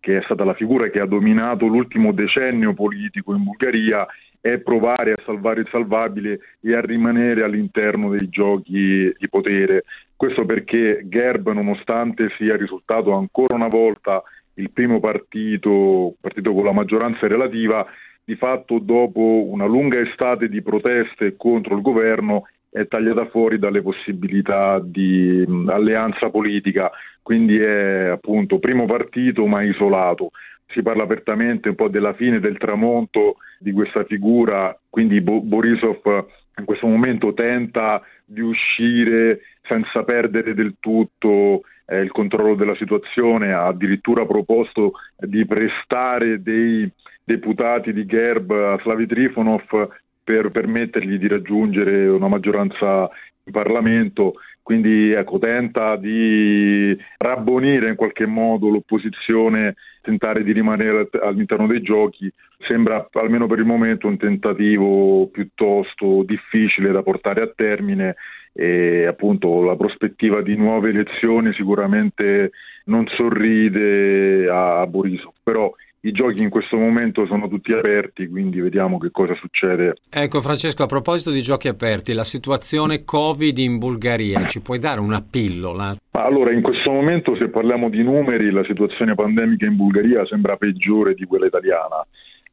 che 0.03 0.17
è 0.17 0.22
stata 0.24 0.43
la 0.43 0.53
figura 0.53 0.89
che 0.89 1.00
ha 1.00 1.05
dominato 1.05 1.65
l'ultimo 1.65 2.12
decennio 2.12 2.74
politico 2.74 3.33
in 3.33 3.41
Bulgaria, 3.41 4.05
è 4.41 4.57
provare 4.57 5.13
a 5.13 5.22
salvare 5.24 5.62
il 5.62 5.69
salvabile 5.72 6.39
e 6.60 6.75
a 6.75 6.81
rimanere 6.81 7.41
all'interno 7.41 8.10
dei 8.10 8.27
giochi 8.27 9.15
di 9.17 9.29
potere. 9.29 9.86
Questo 10.17 10.43
perché 10.43 11.03
Gerb, 11.05 11.50
nonostante 11.53 12.33
sia 12.38 12.57
risultato 12.57 13.13
ancora 13.13 13.55
una 13.55 13.69
volta 13.69 14.22
il 14.55 14.72
primo 14.72 15.00
partito, 15.00 16.15
partito 16.19 16.53
con 16.53 16.65
la 16.65 16.74
maggioranza 16.74 17.25
relativa, 17.27 17.88
di 18.25 18.36
fatto 18.36 18.79
dopo 18.79 19.45
una 19.48 19.65
lunga 19.65 20.01
estate 20.01 20.50
di 20.50 20.62
proteste 20.62 21.36
contro 21.38 21.77
il 21.77 21.81
governo 21.81 22.43
è 22.74 22.88
tagliata 22.88 23.27
fuori 23.27 23.60
dalle 23.60 23.84
possibilità 23.84 24.82
di 24.84 25.46
mh, 25.48 25.70
alleanza 25.70 26.32
politica, 26.32 26.89
quindi 27.22 27.60
è 27.60 28.08
appunto 28.08 28.58
primo 28.58 28.86
partito 28.86 29.46
ma 29.46 29.62
isolato. 29.62 30.32
Si 30.68 30.82
parla 30.82 31.03
apertamente 31.03 31.70
un 31.70 31.75
po' 31.75 31.88
della 31.88 32.13
fine 32.13 32.39
del 32.39 32.58
tramonto 32.58 33.38
di 33.60 33.72
questa 33.72 34.03
figura, 34.06 34.75
quindi 34.89 35.22
Bo- 35.22 35.42
Borisov 35.42 36.25
in 36.58 36.65
questo 36.65 36.88
momento 36.88 37.34
tenta 37.36 38.01
di 38.25 38.42
uscire 38.42 39.42
senza 39.62 40.03
perdere 40.03 40.56
del 40.56 40.75
tutto 40.80 41.62
eh, 41.86 42.00
il 42.00 42.12
controllo 42.12 42.56
della 42.56 42.75
situazione, 42.75 43.53
ha 43.53 43.68
addirittura 43.68 44.25
proposto 44.25 44.94
di 45.15 45.46
prestare 45.46 46.42
dei 46.42 46.92
deputati 47.24 47.94
di 47.94 48.06
Gerb 48.06 48.51
a 48.51 48.80
Slavi 48.82 49.06
Trifonov 49.06 49.89
per 50.24 50.51
permettergli 50.51 51.18
di 51.18 51.27
raggiungere 51.27 52.08
una 52.08 52.27
maggioranza 52.27 53.10
in 53.46 53.51
Parlamento, 53.51 54.36
quindi 54.62 55.12
ecco, 55.12 55.39
tenta 55.39 55.98
di 55.98 56.98
rabbonire 57.18 57.89
in 57.89 57.96
qualche 57.96 58.25
modo 58.25 58.70
l'opposizione, 58.70 59.75
tentare 60.01 60.44
di 60.44 60.53
rimanere 60.53 61.10
all'interno 61.22 61.68
dei 61.68 61.82
giochi, 61.82 62.32
sembra 62.65 63.06
almeno 63.12 63.46
per 63.48 63.60
il 63.60 63.65
momento 63.65 64.08
un 64.08 64.18
tentativo 64.18 65.27
piuttosto 65.27 66.24
difficile 66.24 66.92
da 66.92 67.03
portare 67.03 67.42
a 67.42 67.51
termine 67.53 68.15
e 68.53 69.06
appunto 69.06 69.63
la 69.63 69.75
prospettiva 69.75 70.42
di 70.42 70.56
nuove 70.56 70.89
elezioni 70.89 71.51
sicuramente 71.53 72.51
non 72.86 73.06
sorride 73.08 74.48
a 74.50 74.86
Borisov, 74.88 75.34
però 75.44 75.74
i 76.05 76.12
giochi 76.12 76.43
in 76.43 76.50
questo 76.50 76.77
momento 76.77 77.25
sono 77.25 77.48
tutti 77.48 77.72
aperti, 77.72 78.27
quindi 78.27 78.60
vediamo 78.60 78.98
che 78.98 79.10
cosa 79.12 79.36
succede. 79.36 79.95
Ecco 80.10 80.41
Francesco, 80.41 80.83
a 80.83 80.88
proposito 80.88 81.31
di 81.31 81.41
giochi 81.41 81.69
aperti, 81.69 82.13
la 82.13 82.25
situazione 82.25 83.05
Covid 83.05 83.57
in 83.57 83.77
Bulgaria, 83.77 84.45
ci 84.45 84.62
puoi 84.62 84.79
dare 84.79 85.00
una 85.00 85.22
pillola? 85.22 85.95
Allora, 86.12 86.51
in 86.51 86.62
questo 86.62 86.91
momento 86.91 87.36
se 87.38 87.48
parliamo 87.48 87.89
di 87.89 88.03
numeri, 88.03 88.51
la 88.51 88.65
situazione 88.65 89.15
pandemica 89.15 89.65
in 89.65 89.77
Bulgaria 89.77 90.25
sembra 90.25 90.57
peggiore 90.57 91.13
di 91.13 91.25
quella 91.25 91.45
italiana. 91.45 92.05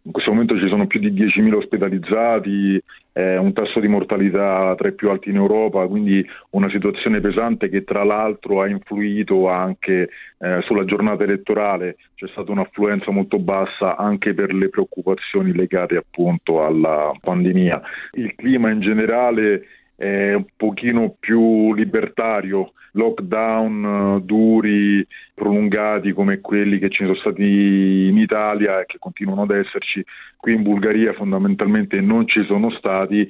In 0.02 0.12
questo 0.12 0.30
momento 0.30 0.58
ci 0.58 0.68
sono 0.68 0.86
più 0.86 0.98
di 0.98 1.12
10.000 1.12 1.54
ospedalizzati, 1.54 2.82
eh, 3.12 3.36
un 3.36 3.52
tasso 3.52 3.80
di 3.80 3.88
mortalità 3.88 4.74
tra 4.76 4.88
i 4.88 4.94
più 4.94 5.10
alti 5.10 5.28
in 5.28 5.36
Europa, 5.36 5.86
quindi 5.86 6.24
una 6.50 6.70
situazione 6.70 7.20
pesante 7.20 7.68
che 7.68 7.84
tra 7.84 8.02
l'altro 8.02 8.62
ha 8.62 8.68
influito 8.68 9.48
anche 9.48 10.08
eh, 10.38 10.60
sulla 10.62 10.84
giornata 10.84 11.24
elettorale, 11.24 11.96
c'è 12.14 12.26
stata 12.28 12.50
un'affluenza 12.50 13.10
molto 13.10 13.38
bassa 13.38 13.96
anche 13.96 14.32
per 14.32 14.54
le 14.54 14.70
preoccupazioni 14.70 15.52
legate 15.52 15.96
appunto 15.96 16.64
alla 16.64 17.12
pandemia. 17.20 17.82
Il 18.12 18.34
clima 18.36 18.70
in 18.70 18.80
generale 18.80 19.64
è 20.00 20.32
un 20.32 20.46
pochino 20.56 21.14
più 21.20 21.74
libertario, 21.74 22.72
lockdown 22.92 24.16
eh, 24.16 24.24
duri, 24.24 25.06
prolungati 25.34 26.12
come 26.12 26.40
quelli 26.40 26.78
che 26.78 26.88
ci 26.88 27.04
sono 27.04 27.16
stati 27.16 27.42
in 28.08 28.16
Italia 28.16 28.80
e 28.80 28.86
che 28.86 28.96
continuano 28.98 29.42
ad 29.42 29.50
esserci, 29.50 30.02
qui 30.38 30.54
in 30.54 30.62
Bulgaria 30.62 31.12
fondamentalmente 31.12 32.00
non 32.00 32.26
ci 32.26 32.42
sono 32.44 32.70
stati 32.70 33.28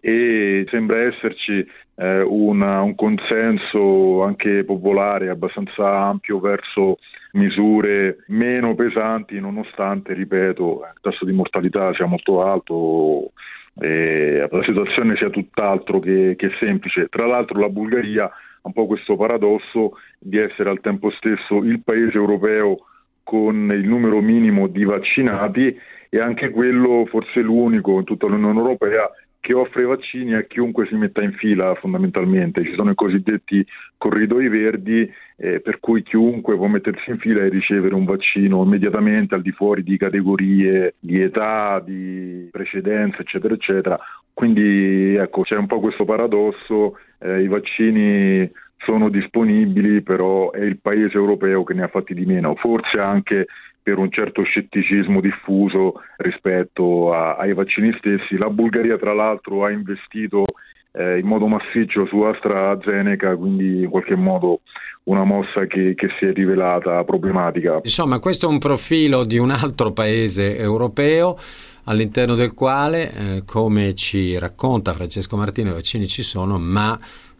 e 0.00 0.64
sembra 0.70 1.02
esserci 1.02 1.66
eh, 1.96 2.20
una, 2.20 2.82
un 2.82 2.94
consenso 2.94 4.22
anche 4.22 4.62
popolare 4.62 5.28
abbastanza 5.28 6.04
ampio 6.04 6.38
verso 6.38 6.98
misure 7.32 8.18
meno 8.28 8.76
pesanti 8.76 9.40
nonostante, 9.40 10.14
ripeto, 10.14 10.82
il 10.84 11.00
tasso 11.00 11.24
di 11.24 11.32
mortalità 11.32 11.92
sia 11.94 12.06
molto 12.06 12.44
alto, 12.44 13.32
eh, 13.80 14.46
la 14.50 14.62
situazione 14.62 15.16
sia 15.16 15.30
tutt'altro 15.30 15.98
che, 15.98 16.34
che 16.36 16.50
semplice. 16.58 17.08
Tra 17.08 17.26
l'altro 17.26 17.58
la 17.58 17.68
Bulgaria 17.68 18.24
ha 18.24 18.32
un 18.62 18.72
po' 18.72 18.86
questo 18.86 19.16
paradosso 19.16 19.98
di 20.18 20.38
essere 20.38 20.70
al 20.70 20.80
tempo 20.80 21.10
stesso 21.10 21.58
il 21.58 21.80
paese 21.82 22.16
europeo 22.16 22.86
con 23.22 23.70
il 23.72 23.86
numero 23.86 24.20
minimo 24.20 24.66
di 24.66 24.84
vaccinati 24.84 25.76
e 26.08 26.20
anche 26.20 26.50
quello 26.50 27.06
forse 27.06 27.40
l'unico 27.40 27.98
in 27.98 28.04
tutta 28.04 28.26
l'Unione 28.26 28.58
Europea 28.58 29.10
che 29.42 29.54
offre 29.54 29.82
vaccini 29.82 30.34
a 30.34 30.44
chiunque 30.44 30.86
si 30.86 30.94
metta 30.94 31.20
in 31.20 31.32
fila 31.32 31.74
fondamentalmente. 31.74 32.62
Ci 32.62 32.74
sono 32.76 32.92
i 32.92 32.94
cosiddetti 32.94 33.66
corridoi 33.98 34.48
verdi 34.48 35.12
eh, 35.36 35.58
per 35.58 35.80
cui 35.80 36.04
chiunque 36.04 36.54
può 36.54 36.68
mettersi 36.68 37.10
in 37.10 37.18
fila 37.18 37.42
e 37.42 37.48
ricevere 37.48 37.96
un 37.96 38.04
vaccino 38.04 38.62
immediatamente 38.62 39.34
al 39.34 39.42
di 39.42 39.50
fuori 39.50 39.82
di 39.82 39.96
categorie 39.96 40.94
di 41.00 41.20
età, 41.20 41.82
di 41.84 42.48
precedenza, 42.52 43.22
eccetera, 43.22 43.54
eccetera. 43.54 43.98
Quindi 44.32 45.16
ecco, 45.16 45.42
c'è 45.42 45.56
un 45.56 45.66
po' 45.66 45.80
questo 45.80 46.04
paradosso, 46.04 46.98
eh, 47.18 47.42
i 47.42 47.48
vaccini 47.48 48.48
sono 48.76 49.08
disponibili, 49.08 50.02
però 50.02 50.52
è 50.52 50.62
il 50.62 50.78
paese 50.78 51.16
europeo 51.16 51.64
che 51.64 51.74
ne 51.74 51.82
ha 51.82 51.88
fatti 51.88 52.14
di 52.14 52.26
meno, 52.26 52.54
forse 52.54 53.00
anche 53.00 53.46
per 53.82 53.98
un 53.98 54.10
certo 54.10 54.42
scetticismo 54.42 55.20
diffuso 55.20 55.94
rispetto 56.18 57.12
a, 57.12 57.36
ai 57.36 57.52
vaccini 57.52 57.94
stessi. 57.98 58.36
La 58.36 58.50
Bulgaria 58.50 58.96
tra 58.96 59.12
l'altro 59.12 59.64
ha 59.64 59.70
investito 59.70 60.44
eh, 60.92 61.18
in 61.18 61.26
modo 61.26 61.46
massiccio 61.46 62.06
su 62.06 62.20
AstraZeneca, 62.20 63.34
quindi 63.36 63.82
in 63.82 63.90
qualche 63.90 64.14
modo 64.14 64.60
una 65.04 65.24
mossa 65.24 65.66
che, 65.66 65.94
che, 65.96 66.08
si 66.18 66.26
è 66.26 66.32
rivelata 66.32 67.02
problematica. 67.04 67.80
Insomma, 67.82 68.20
questo 68.20 68.46
è 68.46 68.48
un 68.48 68.58
profilo 68.58 69.24
di 69.24 69.38
un 69.38 69.50
altro 69.50 69.92
paese 69.92 70.56
europeo 70.56 71.36
all'interno 71.84 72.34
del 72.34 72.54
quale, 72.54 73.12
eh, 73.12 73.42
come 73.44 73.94
ci 73.94 74.38
racconta 74.38 74.92
Francesco 74.92 75.36
Martino, 75.36 75.70
i 75.70 75.74
vaccini 75.74 76.06
ci 76.06 76.22
sono, 76.22 76.58
ma 76.58 76.96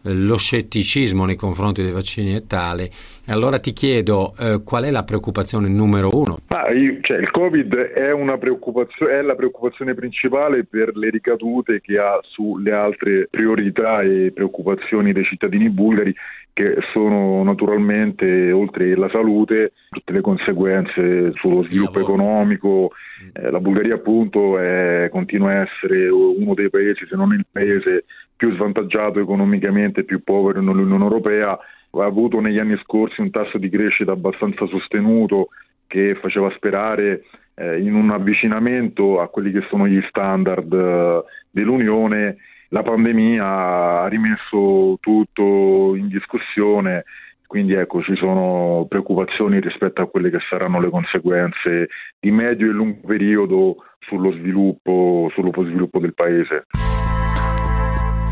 lo 0.07 0.37
scetticismo 0.37 1.23
nei 1.23 1.35
confronti 1.35 1.81
dei 1.81 1.91
vaccini 1.91 2.33
è 2.33 2.45
tale. 2.45 2.91
E 3.25 3.31
allora 3.31 3.57
ti 3.57 3.71
chiedo 3.71 4.33
eh, 4.37 4.63
qual 4.65 4.83
è 4.83 4.91
la 4.91 5.03
preoccupazione 5.03 5.69
numero 5.69 6.09
uno? 6.11 6.39
Ah, 6.49 6.69
io, 6.71 6.97
cioè, 6.99 7.19
il 7.19 7.31
Covid 7.31 7.73
è, 7.73 8.11
è, 8.11 9.21
la 9.21 9.35
preoccupazione 9.35 9.93
principale 9.93 10.65
per 10.65 10.97
le 10.97 11.09
ricadute 11.09 11.79
che 11.79 11.97
ha 11.97 12.19
sulle 12.21 12.73
altre 12.73 13.29
priorità 13.31 14.01
e 14.01 14.33
preoccupazioni 14.33 15.13
dei 15.13 15.23
cittadini 15.23 15.69
bulgari 15.69 16.13
che 16.51 16.75
sono 16.91 17.41
naturalmente, 17.43 18.51
oltre 18.51 18.91
alla 18.91 19.09
salute, 19.09 19.71
tutte 19.89 20.11
le 20.11 20.21
conseguenze 20.21 21.31
sullo 21.35 21.63
sviluppo 21.63 22.01
economico. 22.01 22.91
Eh, 23.31 23.49
la 23.49 23.61
Bulgaria 23.61 23.95
appunto 23.95 24.59
è, 24.59 25.07
continua 25.09 25.51
a 25.51 25.61
essere 25.61 26.09
uno 26.09 26.53
dei 26.53 26.69
paesi, 26.69 27.05
se 27.07 27.15
non 27.15 27.31
il 27.31 27.45
paese 27.49 28.03
più 28.35 28.53
svantaggiato 28.53 29.21
economicamente, 29.21 30.03
più 30.03 30.21
povero 30.23 30.59
nell'Unione 30.59 31.03
Europea, 31.03 31.57
ha 32.01 32.05
avuto 32.05 32.39
negli 32.39 32.59
anni 32.59 32.77
scorsi 32.83 33.21
un 33.21 33.29
tasso 33.29 33.57
di 33.57 33.69
crescita 33.69 34.11
abbastanza 34.11 34.65
sostenuto 34.67 35.49
che 35.87 36.15
faceva 36.19 36.51
sperare 36.55 37.23
eh, 37.55 37.79
in 37.79 37.93
un 37.93 38.09
avvicinamento 38.09 39.21
a 39.21 39.27
quelli 39.27 39.51
che 39.51 39.65
sono 39.69 39.87
gli 39.87 40.01
standard 40.09 40.73
eh, 40.73 41.23
dell'Unione. 41.51 42.37
La 42.69 42.81
pandemia 42.81 43.45
ha 43.45 44.07
rimesso 44.07 44.97
tutto 44.99 45.93
in 45.95 46.07
discussione, 46.07 47.03
quindi 47.45 47.73
ecco 47.73 48.01
ci 48.01 48.15
sono 48.15 48.87
preoccupazioni 48.89 49.59
rispetto 49.59 50.01
a 50.01 50.07
quelle 50.07 50.31
che 50.31 50.39
saranno 50.49 50.79
le 50.81 50.89
conseguenze 50.89 51.89
di 52.19 52.31
medio 52.31 52.67
e 52.67 52.73
lungo 52.73 53.05
periodo 53.05 53.75
sullo 53.99 54.31
sviluppo, 54.31 55.29
sullo 55.33 55.51
sviluppo 55.53 55.99
del 55.99 56.15
Paese. 56.15 56.65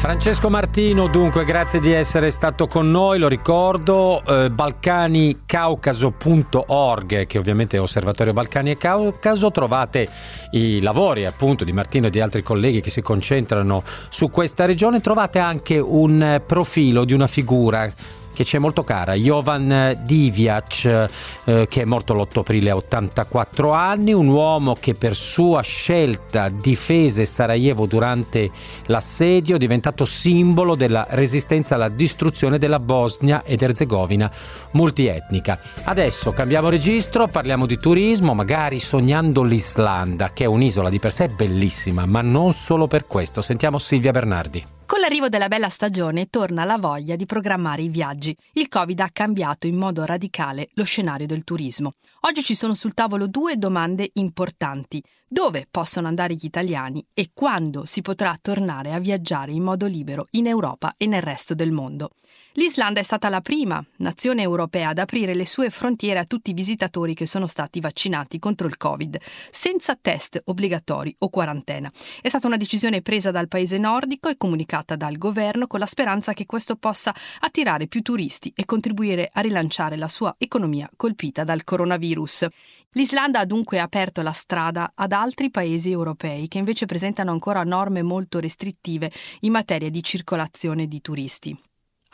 Francesco 0.02 0.50
Martino, 0.50 1.08
dunque, 1.08 1.46
grazie 1.46 1.80
di 1.80 1.92
essere 1.92 2.32
stato 2.32 2.66
con 2.66 2.90
noi. 2.90 3.20
Lo 3.20 3.28
ricordo, 3.28 4.24
eh, 4.26 4.50
balcanicaucaso.org, 4.50 7.28
che 7.28 7.38
ovviamente 7.38 7.78
è 7.78 7.80
Osservatorio 7.80 8.34
Balcani 8.34 8.72
e 8.72 8.78
Caucaso. 8.78 9.52
Trovate 9.52 10.10
i 10.54 10.82
lavori 10.82 11.28
appunto 11.28 11.64
di 11.64 11.72
Martino 11.72 12.08
e 12.08 12.10
di 12.10 12.20
altri 12.20 12.42
colleghi 12.42 12.82
che 12.82 12.90
si 12.90 13.04
concentrano 13.04 13.84
su 14.10 14.32
questa 14.32 14.66
regione. 14.66 15.02
Trovate 15.02 15.38
anche 15.38 15.78
un 15.78 16.42
profilo 16.48 17.06
di 17.06 17.14
una 17.14 17.28
figura 17.28 17.94
che 18.34 18.44
ci 18.44 18.56
è 18.56 18.60
molto 18.60 18.84
cara, 18.84 19.13
Jovan 19.13 20.00
Diviac, 20.04 21.10
eh, 21.46 21.67
che 21.67 21.82
è 21.82 21.86
morto 21.86 22.13
l'8 22.13 22.39
aprile 22.39 22.70
a 22.70 22.76
84 22.76 23.72
anni, 23.72 24.13
un 24.13 24.28
uomo 24.28 24.76
che 24.80 24.96
per 24.96 25.15
sua 25.15 25.62
scelta 25.62 26.50
difese 26.50 27.26
Sarajevo 27.26 27.86
durante 27.86 28.50
l'assedio, 28.86 29.58
diventato 29.58 30.06
simbolo 30.06 30.76
della 30.76 31.06
resistenza 31.10 31.76
alla 31.76 31.89
distruzione 31.89 32.58
della 32.58 32.80
Bosnia 32.80 33.44
ed 33.44 33.62
Erzegovina 33.62 34.32
multietnica. 34.72 35.60
Adesso 35.84 36.32
cambiamo 36.32 36.70
registro, 36.70 37.28
parliamo 37.28 37.65
di 37.65 37.78
turismo, 37.78 38.34
magari 38.34 38.80
sognando 38.80 39.44
l'Islanda, 39.44 40.32
che 40.34 40.44
è 40.44 40.48
un'isola 40.48 40.89
di 40.89 41.00
per 41.00 41.12
sé 41.12 41.28
bellissima, 41.30 42.06
ma 42.06 42.22
non 42.22 42.54
solo 42.54 42.88
per 42.88 43.08
questo. 43.08 43.41
Sentiamo 43.41 43.80
Silvia 43.80 44.12
Bernardi. 44.12 44.81
Con 44.92 45.00
l'arrivo 45.00 45.30
della 45.30 45.48
bella 45.48 45.70
stagione 45.70 46.26
torna 46.26 46.66
la 46.66 46.78
voglia 46.78 47.16
di 47.16 47.26
programmare 47.26 47.82
i 47.82 47.88
viaggi. 47.88 48.36
Il 48.56 48.68
Covid 48.68 49.00
ha 49.00 49.10
cambiato 49.10 49.66
in 49.66 49.78
modo 49.78 50.04
radicale 50.04 50.68
lo 50.74 50.84
scenario 50.84 51.26
del 51.26 51.46
turismo. 51.46 51.94
Oggi 52.28 52.44
ci 52.44 52.54
sono 52.56 52.74
sul 52.74 52.94
tavolo 52.94 53.28
due 53.28 53.56
domande 53.56 54.10
importanti. 54.16 55.02
Dove 55.26 55.66
possono 55.72 56.10
andare 56.10 56.34
gli 56.34 56.44
italiani 56.44 57.06
e 57.14 57.30
quando 57.34 57.86
si 57.86 58.02
potrà 58.02 58.38
tornare 58.42 58.92
a 58.92 59.00
viaggiare 59.00 59.54
in 59.54 59.64
modo 59.64 59.86
libero 59.86 60.28
in 60.32 60.46
Europa 60.46 60.92
e 60.98 61.06
nel 61.06 61.22
resto 61.22 61.56
del 61.56 61.72
mondo? 61.72 62.10
L'Islanda 62.56 63.00
è 63.00 63.04
stata 63.04 63.30
la 63.30 63.40
prima 63.40 63.82
nazione 63.98 64.42
europea 64.42 64.90
ad 64.90 64.98
aprire 64.98 65.34
le 65.34 65.46
sue 65.46 65.70
frontiere 65.70 66.20
a 66.20 66.26
tutti 66.26 66.52
i 66.52 66.54
visitatori 66.54 67.14
che 67.14 67.26
sono 67.26 67.48
stati 67.48 67.80
vaccinati 67.80 68.40
contro 68.40 68.68
il 68.68 68.76
Covid, 68.76 69.18
senza 69.50 69.98
test 70.00 70.42
obbligatori 70.46 71.16
o 71.20 71.30
quarantena. 71.30 71.90
È 72.22 72.28
stata 72.28 72.48
una 72.48 72.58
decisione 72.58 73.02
presa 73.02 73.32
dal 73.32 73.48
paese 73.48 73.78
nordico 73.78 74.28
e 74.28 74.36
comunicata 74.36 74.98
dal 74.98 75.18
governo 75.18 75.66
con 75.66 75.80
la 75.80 75.86
speranza 75.86 76.34
che 76.34 76.46
questo 76.46 76.76
possa 76.76 77.16
attirare 77.40 77.88
più 77.88 78.02
turisti 78.02 78.52
e 78.54 78.66
contribuire 78.66 79.30
a 79.32 79.40
rilanciare 79.40 79.96
la 79.96 80.10
sua 80.10 80.36
economia 80.38 80.90
colpita 80.98 81.46
dal 81.46 81.64
coronavirus. 81.64 82.48
L'Islanda 82.96 83.40
ha 83.40 83.46
dunque 83.46 83.80
aperto 83.80 84.22
la 84.22 84.34
strada 84.34 84.92
ad 84.94 85.14
altri 85.14 85.50
paesi 85.52 85.90
europei 85.90 86.50
che 86.50 86.58
invece 86.58 86.86
presentano 86.86 87.32
ancora 87.32 87.64
norme 87.64 88.02
molto 88.02 88.42
restrittive 88.42 89.10
in 89.42 89.54
materia 89.54 89.90
di 89.90 90.04
circolazione 90.04 90.88
di 90.88 91.00
turisti. 91.00 91.58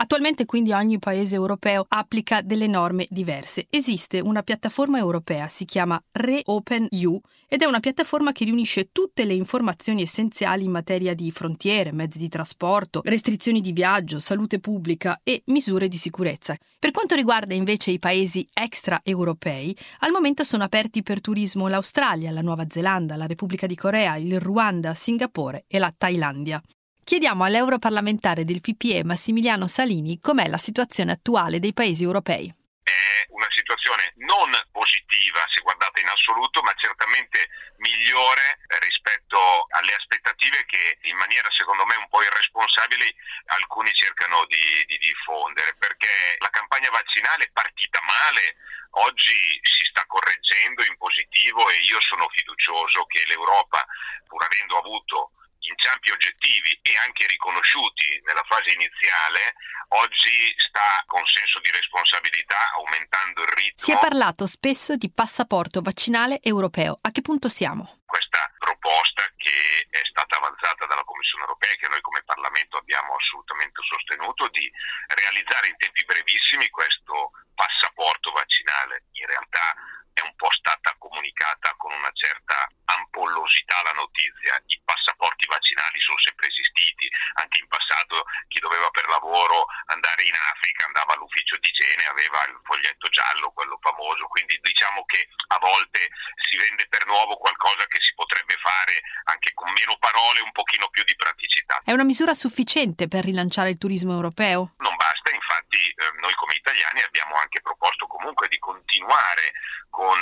Attualmente 0.00 0.44
quindi 0.44 0.70
ogni 0.70 1.00
paese 1.00 1.34
europeo 1.34 1.84
applica 1.88 2.40
delle 2.40 2.68
norme 2.68 3.06
diverse. 3.10 3.66
Esiste 3.68 4.20
una 4.20 4.44
piattaforma 4.44 4.96
europea, 4.96 5.48
si 5.48 5.64
chiama 5.64 6.00
ReOpenEU 6.12 7.20
ed 7.48 7.62
è 7.62 7.64
una 7.64 7.80
piattaforma 7.80 8.30
che 8.30 8.44
riunisce 8.44 8.90
tutte 8.92 9.24
le 9.24 9.34
informazioni 9.34 10.02
essenziali 10.02 10.62
in 10.62 10.70
materia 10.70 11.14
di 11.14 11.32
frontiere, 11.32 11.90
mezzi 11.90 12.18
di 12.18 12.28
trasporto, 12.28 13.00
restrizioni 13.02 13.60
di 13.60 13.72
viaggio, 13.72 14.20
salute 14.20 14.60
pubblica 14.60 15.18
e 15.24 15.42
misure 15.46 15.88
di 15.88 15.96
sicurezza. 15.96 16.56
Per 16.78 16.92
quanto 16.92 17.16
riguarda 17.16 17.54
invece 17.54 17.90
i 17.90 17.98
paesi 17.98 18.46
extraeuropei, 18.52 19.76
al 20.00 20.12
momento 20.12 20.44
sono 20.44 20.62
aperti 20.62 21.02
per 21.02 21.20
turismo 21.20 21.66
l'Australia, 21.66 22.30
la 22.30 22.40
Nuova 22.40 22.66
Zelanda, 22.68 23.16
la 23.16 23.26
Repubblica 23.26 23.66
di 23.66 23.74
Corea, 23.74 24.14
il 24.14 24.38
Ruanda, 24.38 24.94
Singapore 24.94 25.64
e 25.66 25.80
la 25.80 25.92
Thailandia. 25.96 26.62
Chiediamo 27.08 27.40
all'europarlamentare 27.48 28.44
del 28.44 28.60
PPE 28.60 29.00
Massimiliano 29.00 29.64
Salini 29.64 30.20
com'è 30.20 30.44
la 30.44 30.60
situazione 30.60 31.16
attuale 31.16 31.56
dei 31.56 31.72
paesi 31.72 32.04
europei. 32.04 32.52
È 32.84 33.24
una 33.32 33.48
situazione 33.48 34.12
non 34.28 34.52
positiva 34.68 35.40
se 35.48 35.64
guardate 35.64 36.04
in 36.04 36.08
assoluto, 36.12 36.60
ma 36.60 36.76
certamente 36.76 37.48
migliore 37.80 38.60
rispetto 38.84 39.40
alle 39.72 39.96
aspettative 39.96 40.68
che 40.68 41.00
in 41.08 41.16
maniera 41.16 41.48
secondo 41.56 41.88
me 41.88 41.96
un 41.96 42.12
po' 42.12 42.20
irresponsabile 42.20 43.16
alcuni 43.56 43.88
cercano 43.96 44.44
di, 44.44 44.84
di 44.84 44.98
diffondere 45.00 45.80
perché 45.80 46.36
la 46.44 46.52
campagna 46.52 46.92
vaccinale 46.92 47.48
è 47.48 47.56
partita 47.56 48.04
male 48.04 48.60
oggi 49.00 49.56
si 49.64 49.84
sta 49.88 50.04
correggendo 50.04 50.84
in 50.84 50.96
positivo 51.00 51.72
e 51.72 51.80
io 51.88 52.04
sono 52.04 52.28
fiducioso 52.28 53.08
che 53.08 53.24
l'Europa, 53.24 53.80
pur 54.28 54.44
avendo 54.44 54.76
avuto 54.76 55.32
inciampi 55.68 56.10
oggettivi 56.10 56.78
e 56.82 56.96
anche 57.04 57.26
riconosciuti 57.26 58.20
nella 58.24 58.44
fase 58.48 58.72
iniziale, 58.72 59.54
oggi 59.88 60.54
sta 60.56 61.04
con 61.06 61.24
senso 61.26 61.60
di 61.60 61.70
responsabilità 61.70 62.72
aumentando 62.74 63.42
il 63.42 63.48
ritmo. 63.48 63.84
Si 63.84 63.92
è 63.92 63.98
parlato 63.98 64.46
spesso 64.46 64.96
di 64.96 65.10
passaporto 65.10 65.80
vaccinale 65.80 66.40
europeo. 66.42 66.98
A 67.00 67.10
che 67.10 67.22
punto 67.22 67.48
siamo? 67.48 68.00
Questa 68.04 68.52
proposta 68.58 69.22
che 69.36 69.86
è 69.90 70.00
stata 70.08 70.36
avanzata 70.36 70.86
dalla 70.86 71.04
Commissione 71.04 71.44
europea 71.44 71.74
che 71.76 71.88
noi 71.88 72.00
come 72.00 72.22
Parlamento 72.24 72.76
abbiamo 72.76 73.14
assolutamente 73.14 73.80
sostenuto 73.82 74.48
di 74.48 74.70
realizzare 75.08 75.68
in 75.68 75.76
tempi 75.76 76.04
brevissimi 76.04 76.68
questo 76.68 77.32
passaporto 77.54 78.32
vaccinale. 78.32 79.04
In 79.12 79.26
realtà 79.26 79.74
è 80.18 80.20
un 80.22 80.34
po' 80.34 80.50
stata 80.50 80.94
comunicata 80.98 81.74
con 81.76 81.92
una 81.92 82.10
certa 82.12 82.66
ampollosità 82.84 83.82
la 83.82 83.92
notizia. 83.92 84.60
I 84.66 84.80
passaporti 85.18 85.46
vaccinali 85.46 85.98
sono 85.98 86.18
sempre 86.22 86.46
esistiti, 86.46 87.10
anche 87.42 87.58
in 87.58 87.66
passato 87.66 88.24
chi 88.46 88.60
doveva 88.60 88.88
per 88.90 89.06
lavoro 89.08 89.66
andare 89.90 90.22
in 90.22 90.34
Africa 90.54 90.86
andava 90.86 91.14
all'ufficio 91.14 91.58
di 91.58 91.68
igiene, 91.68 92.06
aveva 92.06 92.46
il 92.46 92.58
foglietto 92.62 93.08
giallo, 93.10 93.50
quello 93.50 93.78
famoso, 93.82 94.30
quindi 94.30 94.56
diciamo 94.62 95.04
che 95.04 95.26
a 95.48 95.58
volte 95.58 96.08
si 96.48 96.56
vende 96.56 96.86
per 96.88 97.04
nuovo 97.06 97.36
qualcosa 97.36 97.84
che 97.90 97.98
si 98.00 98.14
potrebbe 98.14 98.54
fare 98.62 99.02
anche 99.24 99.52
con 99.54 99.70
meno 99.72 99.98
parole, 99.98 100.40
un 100.40 100.52
pochino 100.52 100.88
più 100.88 101.02
di 101.02 101.16
praticità. 101.16 101.82
È 101.84 101.92
una 101.92 102.06
misura 102.06 102.32
sufficiente 102.32 103.08
per 103.08 103.24
rilanciare 103.24 103.70
il 103.70 103.78
turismo 103.78 104.12
europeo? 104.12 104.78
Non 104.78 104.94
basta, 104.94 105.30
infatti 105.34 105.82
eh, 105.82 106.12
noi 106.22 106.32
come 106.34 106.54
italiani 106.54 107.02
abbiamo 107.02 107.34
anche 107.34 107.60
proposto 107.60 108.06
comunque 108.06 108.46
di 108.48 108.58
continuare 108.58 109.52
con 109.90 110.16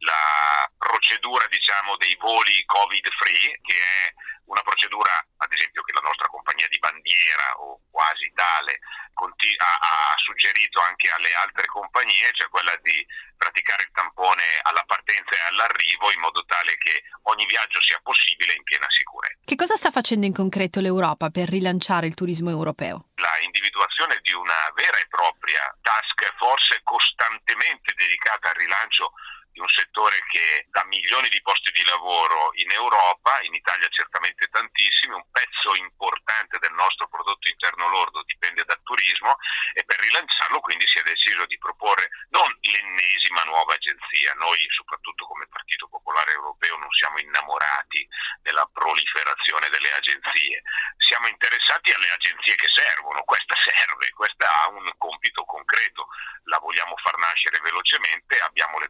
la 0.00 0.70
procedura 0.76 1.46
diciamo, 1.48 1.96
dei 1.96 2.16
voli 2.16 2.64
covid 2.64 3.06
free 3.18 3.58
che 3.62 3.74
è 3.74 4.12
una 4.46 4.62
procedura 4.62 5.12
ad 5.36 5.52
esempio 5.52 5.82
che 5.82 5.92
la 5.92 6.00
nostra 6.00 6.26
compagnia 6.26 6.68
di 6.68 6.78
bandiera 6.78 7.54
o 7.58 7.80
quasi 7.90 8.30
tale 8.34 8.80
ha, 9.20 10.16
suggerito 10.16 10.80
anche 10.80 11.10
alle 11.10 11.32
altre 11.34 11.66
compagnie, 11.66 12.30
cioè 12.32 12.48
quella 12.48 12.76
di 12.82 13.04
praticare 13.36 13.84
il 13.84 13.90
tampone 13.92 14.42
alla 14.62 14.84
partenza 14.86 15.34
e 15.34 15.48
all'arrivo 15.48 16.10
in 16.12 16.20
modo 16.20 16.44
tale 16.44 16.76
che 16.78 17.02
ogni 17.24 17.46
viaggio 17.46 17.80
sia 17.82 18.00
possibile 18.02 18.54
in 18.54 18.62
piena 18.62 18.86
sicurezza. 18.88 19.40
Che 19.44 19.56
cosa 19.56 19.76
sta 19.76 19.90
facendo 19.90 20.26
in 20.26 20.32
concreto 20.32 20.80
l'Europa 20.80 21.30
per 21.30 21.48
rilanciare 21.48 22.06
il 22.06 22.14
turismo 22.14 22.50
europeo? 22.50 23.10
La 23.16 23.36
individuazione 23.40 24.20
di 24.22 24.32
una 24.32 24.70
vera 24.74 24.98
e 24.98 25.06
propria 25.08 25.60
task 25.82 26.32
force 26.36 26.80
costantemente 26.82 27.92
dedicata 27.96 28.48
al 28.48 28.56
rilancio 28.56 29.12
di 29.52 29.60
un 29.60 29.68
settore 29.68 30.16
che 30.30 30.66
dà 30.70 30.84
milioni 30.86 31.28
di 31.28 31.40
posti 31.42 31.70
di 31.72 31.84
lavoro 31.84 32.50
in 32.54 32.70
Europa, 32.70 33.40
in 33.42 33.54
Italia 33.54 33.88
certamente 33.88 34.46
tantissimi, 34.48 35.14
un 35.14 35.26
pezzo 35.30 35.74
importante 35.74 36.58
del 36.58 36.72
nostro 36.72 37.08
prodotto 37.08 37.48
interno 37.48 37.88
lordo 37.88 38.22
dipende 38.24 38.64
dal 38.64 38.80
turismo 38.82 39.36
e 39.74 39.84
per 39.84 39.98
rilanciarlo 40.00 40.60
quindi 40.60 40.86
si 40.86 40.98
è 40.98 41.02
deciso 41.02 41.46
di 41.46 41.58
proporre 41.58 42.08
non 42.30 42.46
l'ennesima 42.60 43.42
nuova 43.42 43.74
agenzia, 43.74 44.32
noi 44.34 44.58
soprattutto 44.70 45.26
come 45.26 45.48
Partito 45.48 45.88
Popolare 45.88 46.32
Europeo 46.32 46.76
non 46.76 46.90
siamo 46.90 47.18
innamorati 47.18 48.06
della 48.42 48.68
proliferazione 48.72 49.68
delle 49.70 49.92
agenzie, 49.92 50.62
siamo 50.96 51.26
interessati 51.28 51.92
alle 51.92 52.10
agenzie 52.10 52.54
che 52.54 52.68
servono, 52.68 53.22
questa 53.24 53.54
serve, 53.66 54.10
questa 54.10 54.46
ha 54.46 54.68
un 54.68 54.90
compito 54.96 55.44
concreto, 55.44 56.08
la 56.44 56.58
vogliamo 56.58 56.96
far 56.96 57.16
nascere 57.18 57.58
velocemente, 57.60 58.38
abbiamo 58.38 58.78
le 58.78 58.88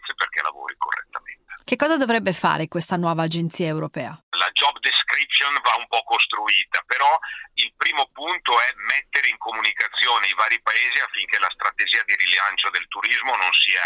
competenze 0.00 0.14
perché 0.14 0.42
lavori 0.42 0.74
correttamente. 0.76 1.54
Che 1.64 1.76
cosa 1.76 1.96
dovrebbe 1.96 2.32
fare 2.32 2.68
questa 2.68 2.96
nuova 2.96 3.22
agenzia 3.22 3.66
europea? 3.66 4.16
La 4.30 4.50
job 4.52 4.80
description 4.80 5.52
va 5.62 5.76
un 5.76 5.86
po' 5.86 6.02
costruita, 6.02 6.82
però 6.86 7.18
il 7.54 7.72
primo 7.76 8.08
punto 8.12 8.58
è 8.58 8.72
mettere 8.88 9.28
in 9.28 9.36
comunicazione 9.36 10.28
i 10.28 10.34
vari 10.34 10.60
paesi 10.62 10.98
affinché 10.98 11.38
la 11.38 11.52
strategia 11.52 12.02
di 12.04 12.16
rilancio 12.16 12.70
del 12.70 12.88
turismo 12.88 13.36
non 13.36 13.52
sia 13.52 13.84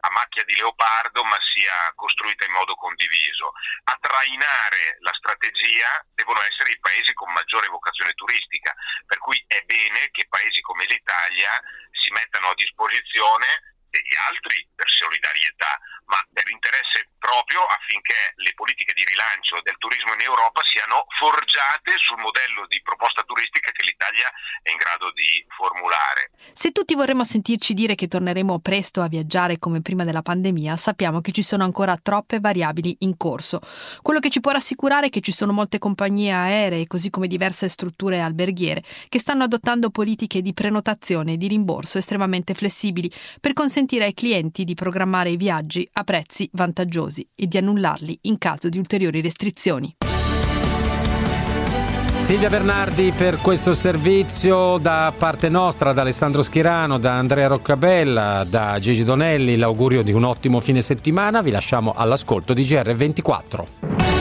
a 0.00 0.10
macchia 0.12 0.44
di 0.44 0.54
leopardo, 0.54 1.24
ma 1.24 1.36
sia 1.52 1.92
costruita 1.94 2.46
in 2.46 2.52
modo 2.52 2.74
condiviso. 2.76 3.52
A 3.90 3.98
trainare 4.00 4.96
la 5.00 5.12
strategia 5.18 6.00
devono 6.14 6.40
essere 6.46 6.70
i 6.70 6.78
paesi 6.78 7.12
con 7.12 7.32
maggiore 7.32 7.68
vocazione 7.68 8.14
turistica, 8.14 8.72
per 9.04 9.18
cui 9.18 9.42
è 9.48 9.60
bene 9.66 10.08
che 10.12 10.30
paesi 10.30 10.60
come 10.60 10.86
l'Italia 10.86 11.50
si 11.90 12.12
mettano 12.12 12.48
a 12.48 12.54
disposizione 12.54 13.75
degli 13.96 14.16
altri 14.28 14.68
per 14.76 14.88
solidarietà, 14.90 15.72
ma 16.06 16.18
per 16.32 16.48
interesse 16.48 17.10
proprio 17.18 17.66
affinché 17.66 18.34
le 18.36 18.54
politiche 18.54 18.92
di 18.94 19.02
rilancio 19.04 19.58
del 19.62 19.74
turismo 19.78 20.14
in 20.14 20.22
Europa 20.22 20.62
siano 20.70 21.06
forgiate 21.18 21.98
sul 21.98 22.18
modello 22.18 22.66
di 22.68 22.80
proposta 22.82 23.22
turistica 23.22 23.70
che 23.72 23.82
l'Italia 23.82 24.30
è 24.62 24.70
in 24.70 24.76
grado 24.76 25.10
di 25.10 25.44
formulare. 25.50 26.30
Se 26.54 26.70
tutti 26.70 26.94
vorremmo 26.94 27.24
sentirci 27.24 27.74
dire 27.74 27.94
che 27.94 28.06
torneremo 28.06 28.60
presto 28.60 29.02
a 29.02 29.08
viaggiare 29.08 29.58
come 29.58 29.82
prima 29.82 30.04
della 30.04 30.22
pandemia, 30.22 30.76
sappiamo 30.76 31.20
che 31.20 31.32
ci 31.32 31.42
sono 31.42 31.64
ancora 31.64 31.96
troppe 31.96 32.38
variabili 32.38 32.96
in 33.00 33.16
corso. 33.16 33.60
Quello 34.02 34.20
che 34.20 34.30
ci 34.30 34.40
può 34.40 34.52
rassicurare 34.52 35.06
è 35.06 35.10
che 35.10 35.20
ci 35.20 35.32
sono 35.32 35.52
molte 35.52 35.78
compagnie 35.78 36.32
aeree, 36.32 36.86
così 36.86 37.10
come 37.10 37.26
diverse 37.26 37.68
strutture 37.68 38.20
alberghiere, 38.20 38.82
che 39.08 39.18
stanno 39.18 39.44
adottando 39.44 39.90
politiche 39.90 40.42
di 40.42 40.54
prenotazione 40.54 41.32
e 41.32 41.36
di 41.36 41.48
rimborso 41.48 41.98
estremamente 41.98 42.54
flessibili 42.54 43.10
per 43.40 43.52
consentire 43.52 44.04
ai 44.04 44.14
clienti 44.14 44.64
di 44.64 44.74
programmare 44.74 45.30
i 45.30 45.36
viaggi 45.36 45.88
a 45.98 46.04
prezzi 46.04 46.48
vantaggiosi 46.52 47.26
e 47.34 47.46
di 47.46 47.56
annullarli 47.56 48.18
in 48.22 48.36
caso 48.38 48.68
di 48.68 48.78
ulteriori 48.78 49.20
restrizioni. 49.22 49.96
Silvia 52.16 52.48
Bernardi 52.48 53.12
per 53.16 53.38
questo 53.40 53.72
servizio 53.72 54.78
da 54.78 55.12
parte 55.16 55.48
nostra, 55.48 55.92
da 55.92 56.00
Alessandro 56.00 56.42
Schirano, 56.42 56.98
da 56.98 57.12
Andrea 57.12 57.46
Roccabella, 57.46 58.44
da 58.48 58.78
Gigi 58.80 59.04
Donelli, 59.04 59.56
l'augurio 59.56 60.02
di 60.02 60.12
un 60.12 60.24
ottimo 60.24 60.60
fine 60.60 60.80
settimana, 60.80 61.40
vi 61.40 61.50
lasciamo 61.50 61.92
all'ascolto 61.92 62.52
di 62.52 62.62
GR24. 62.62 64.15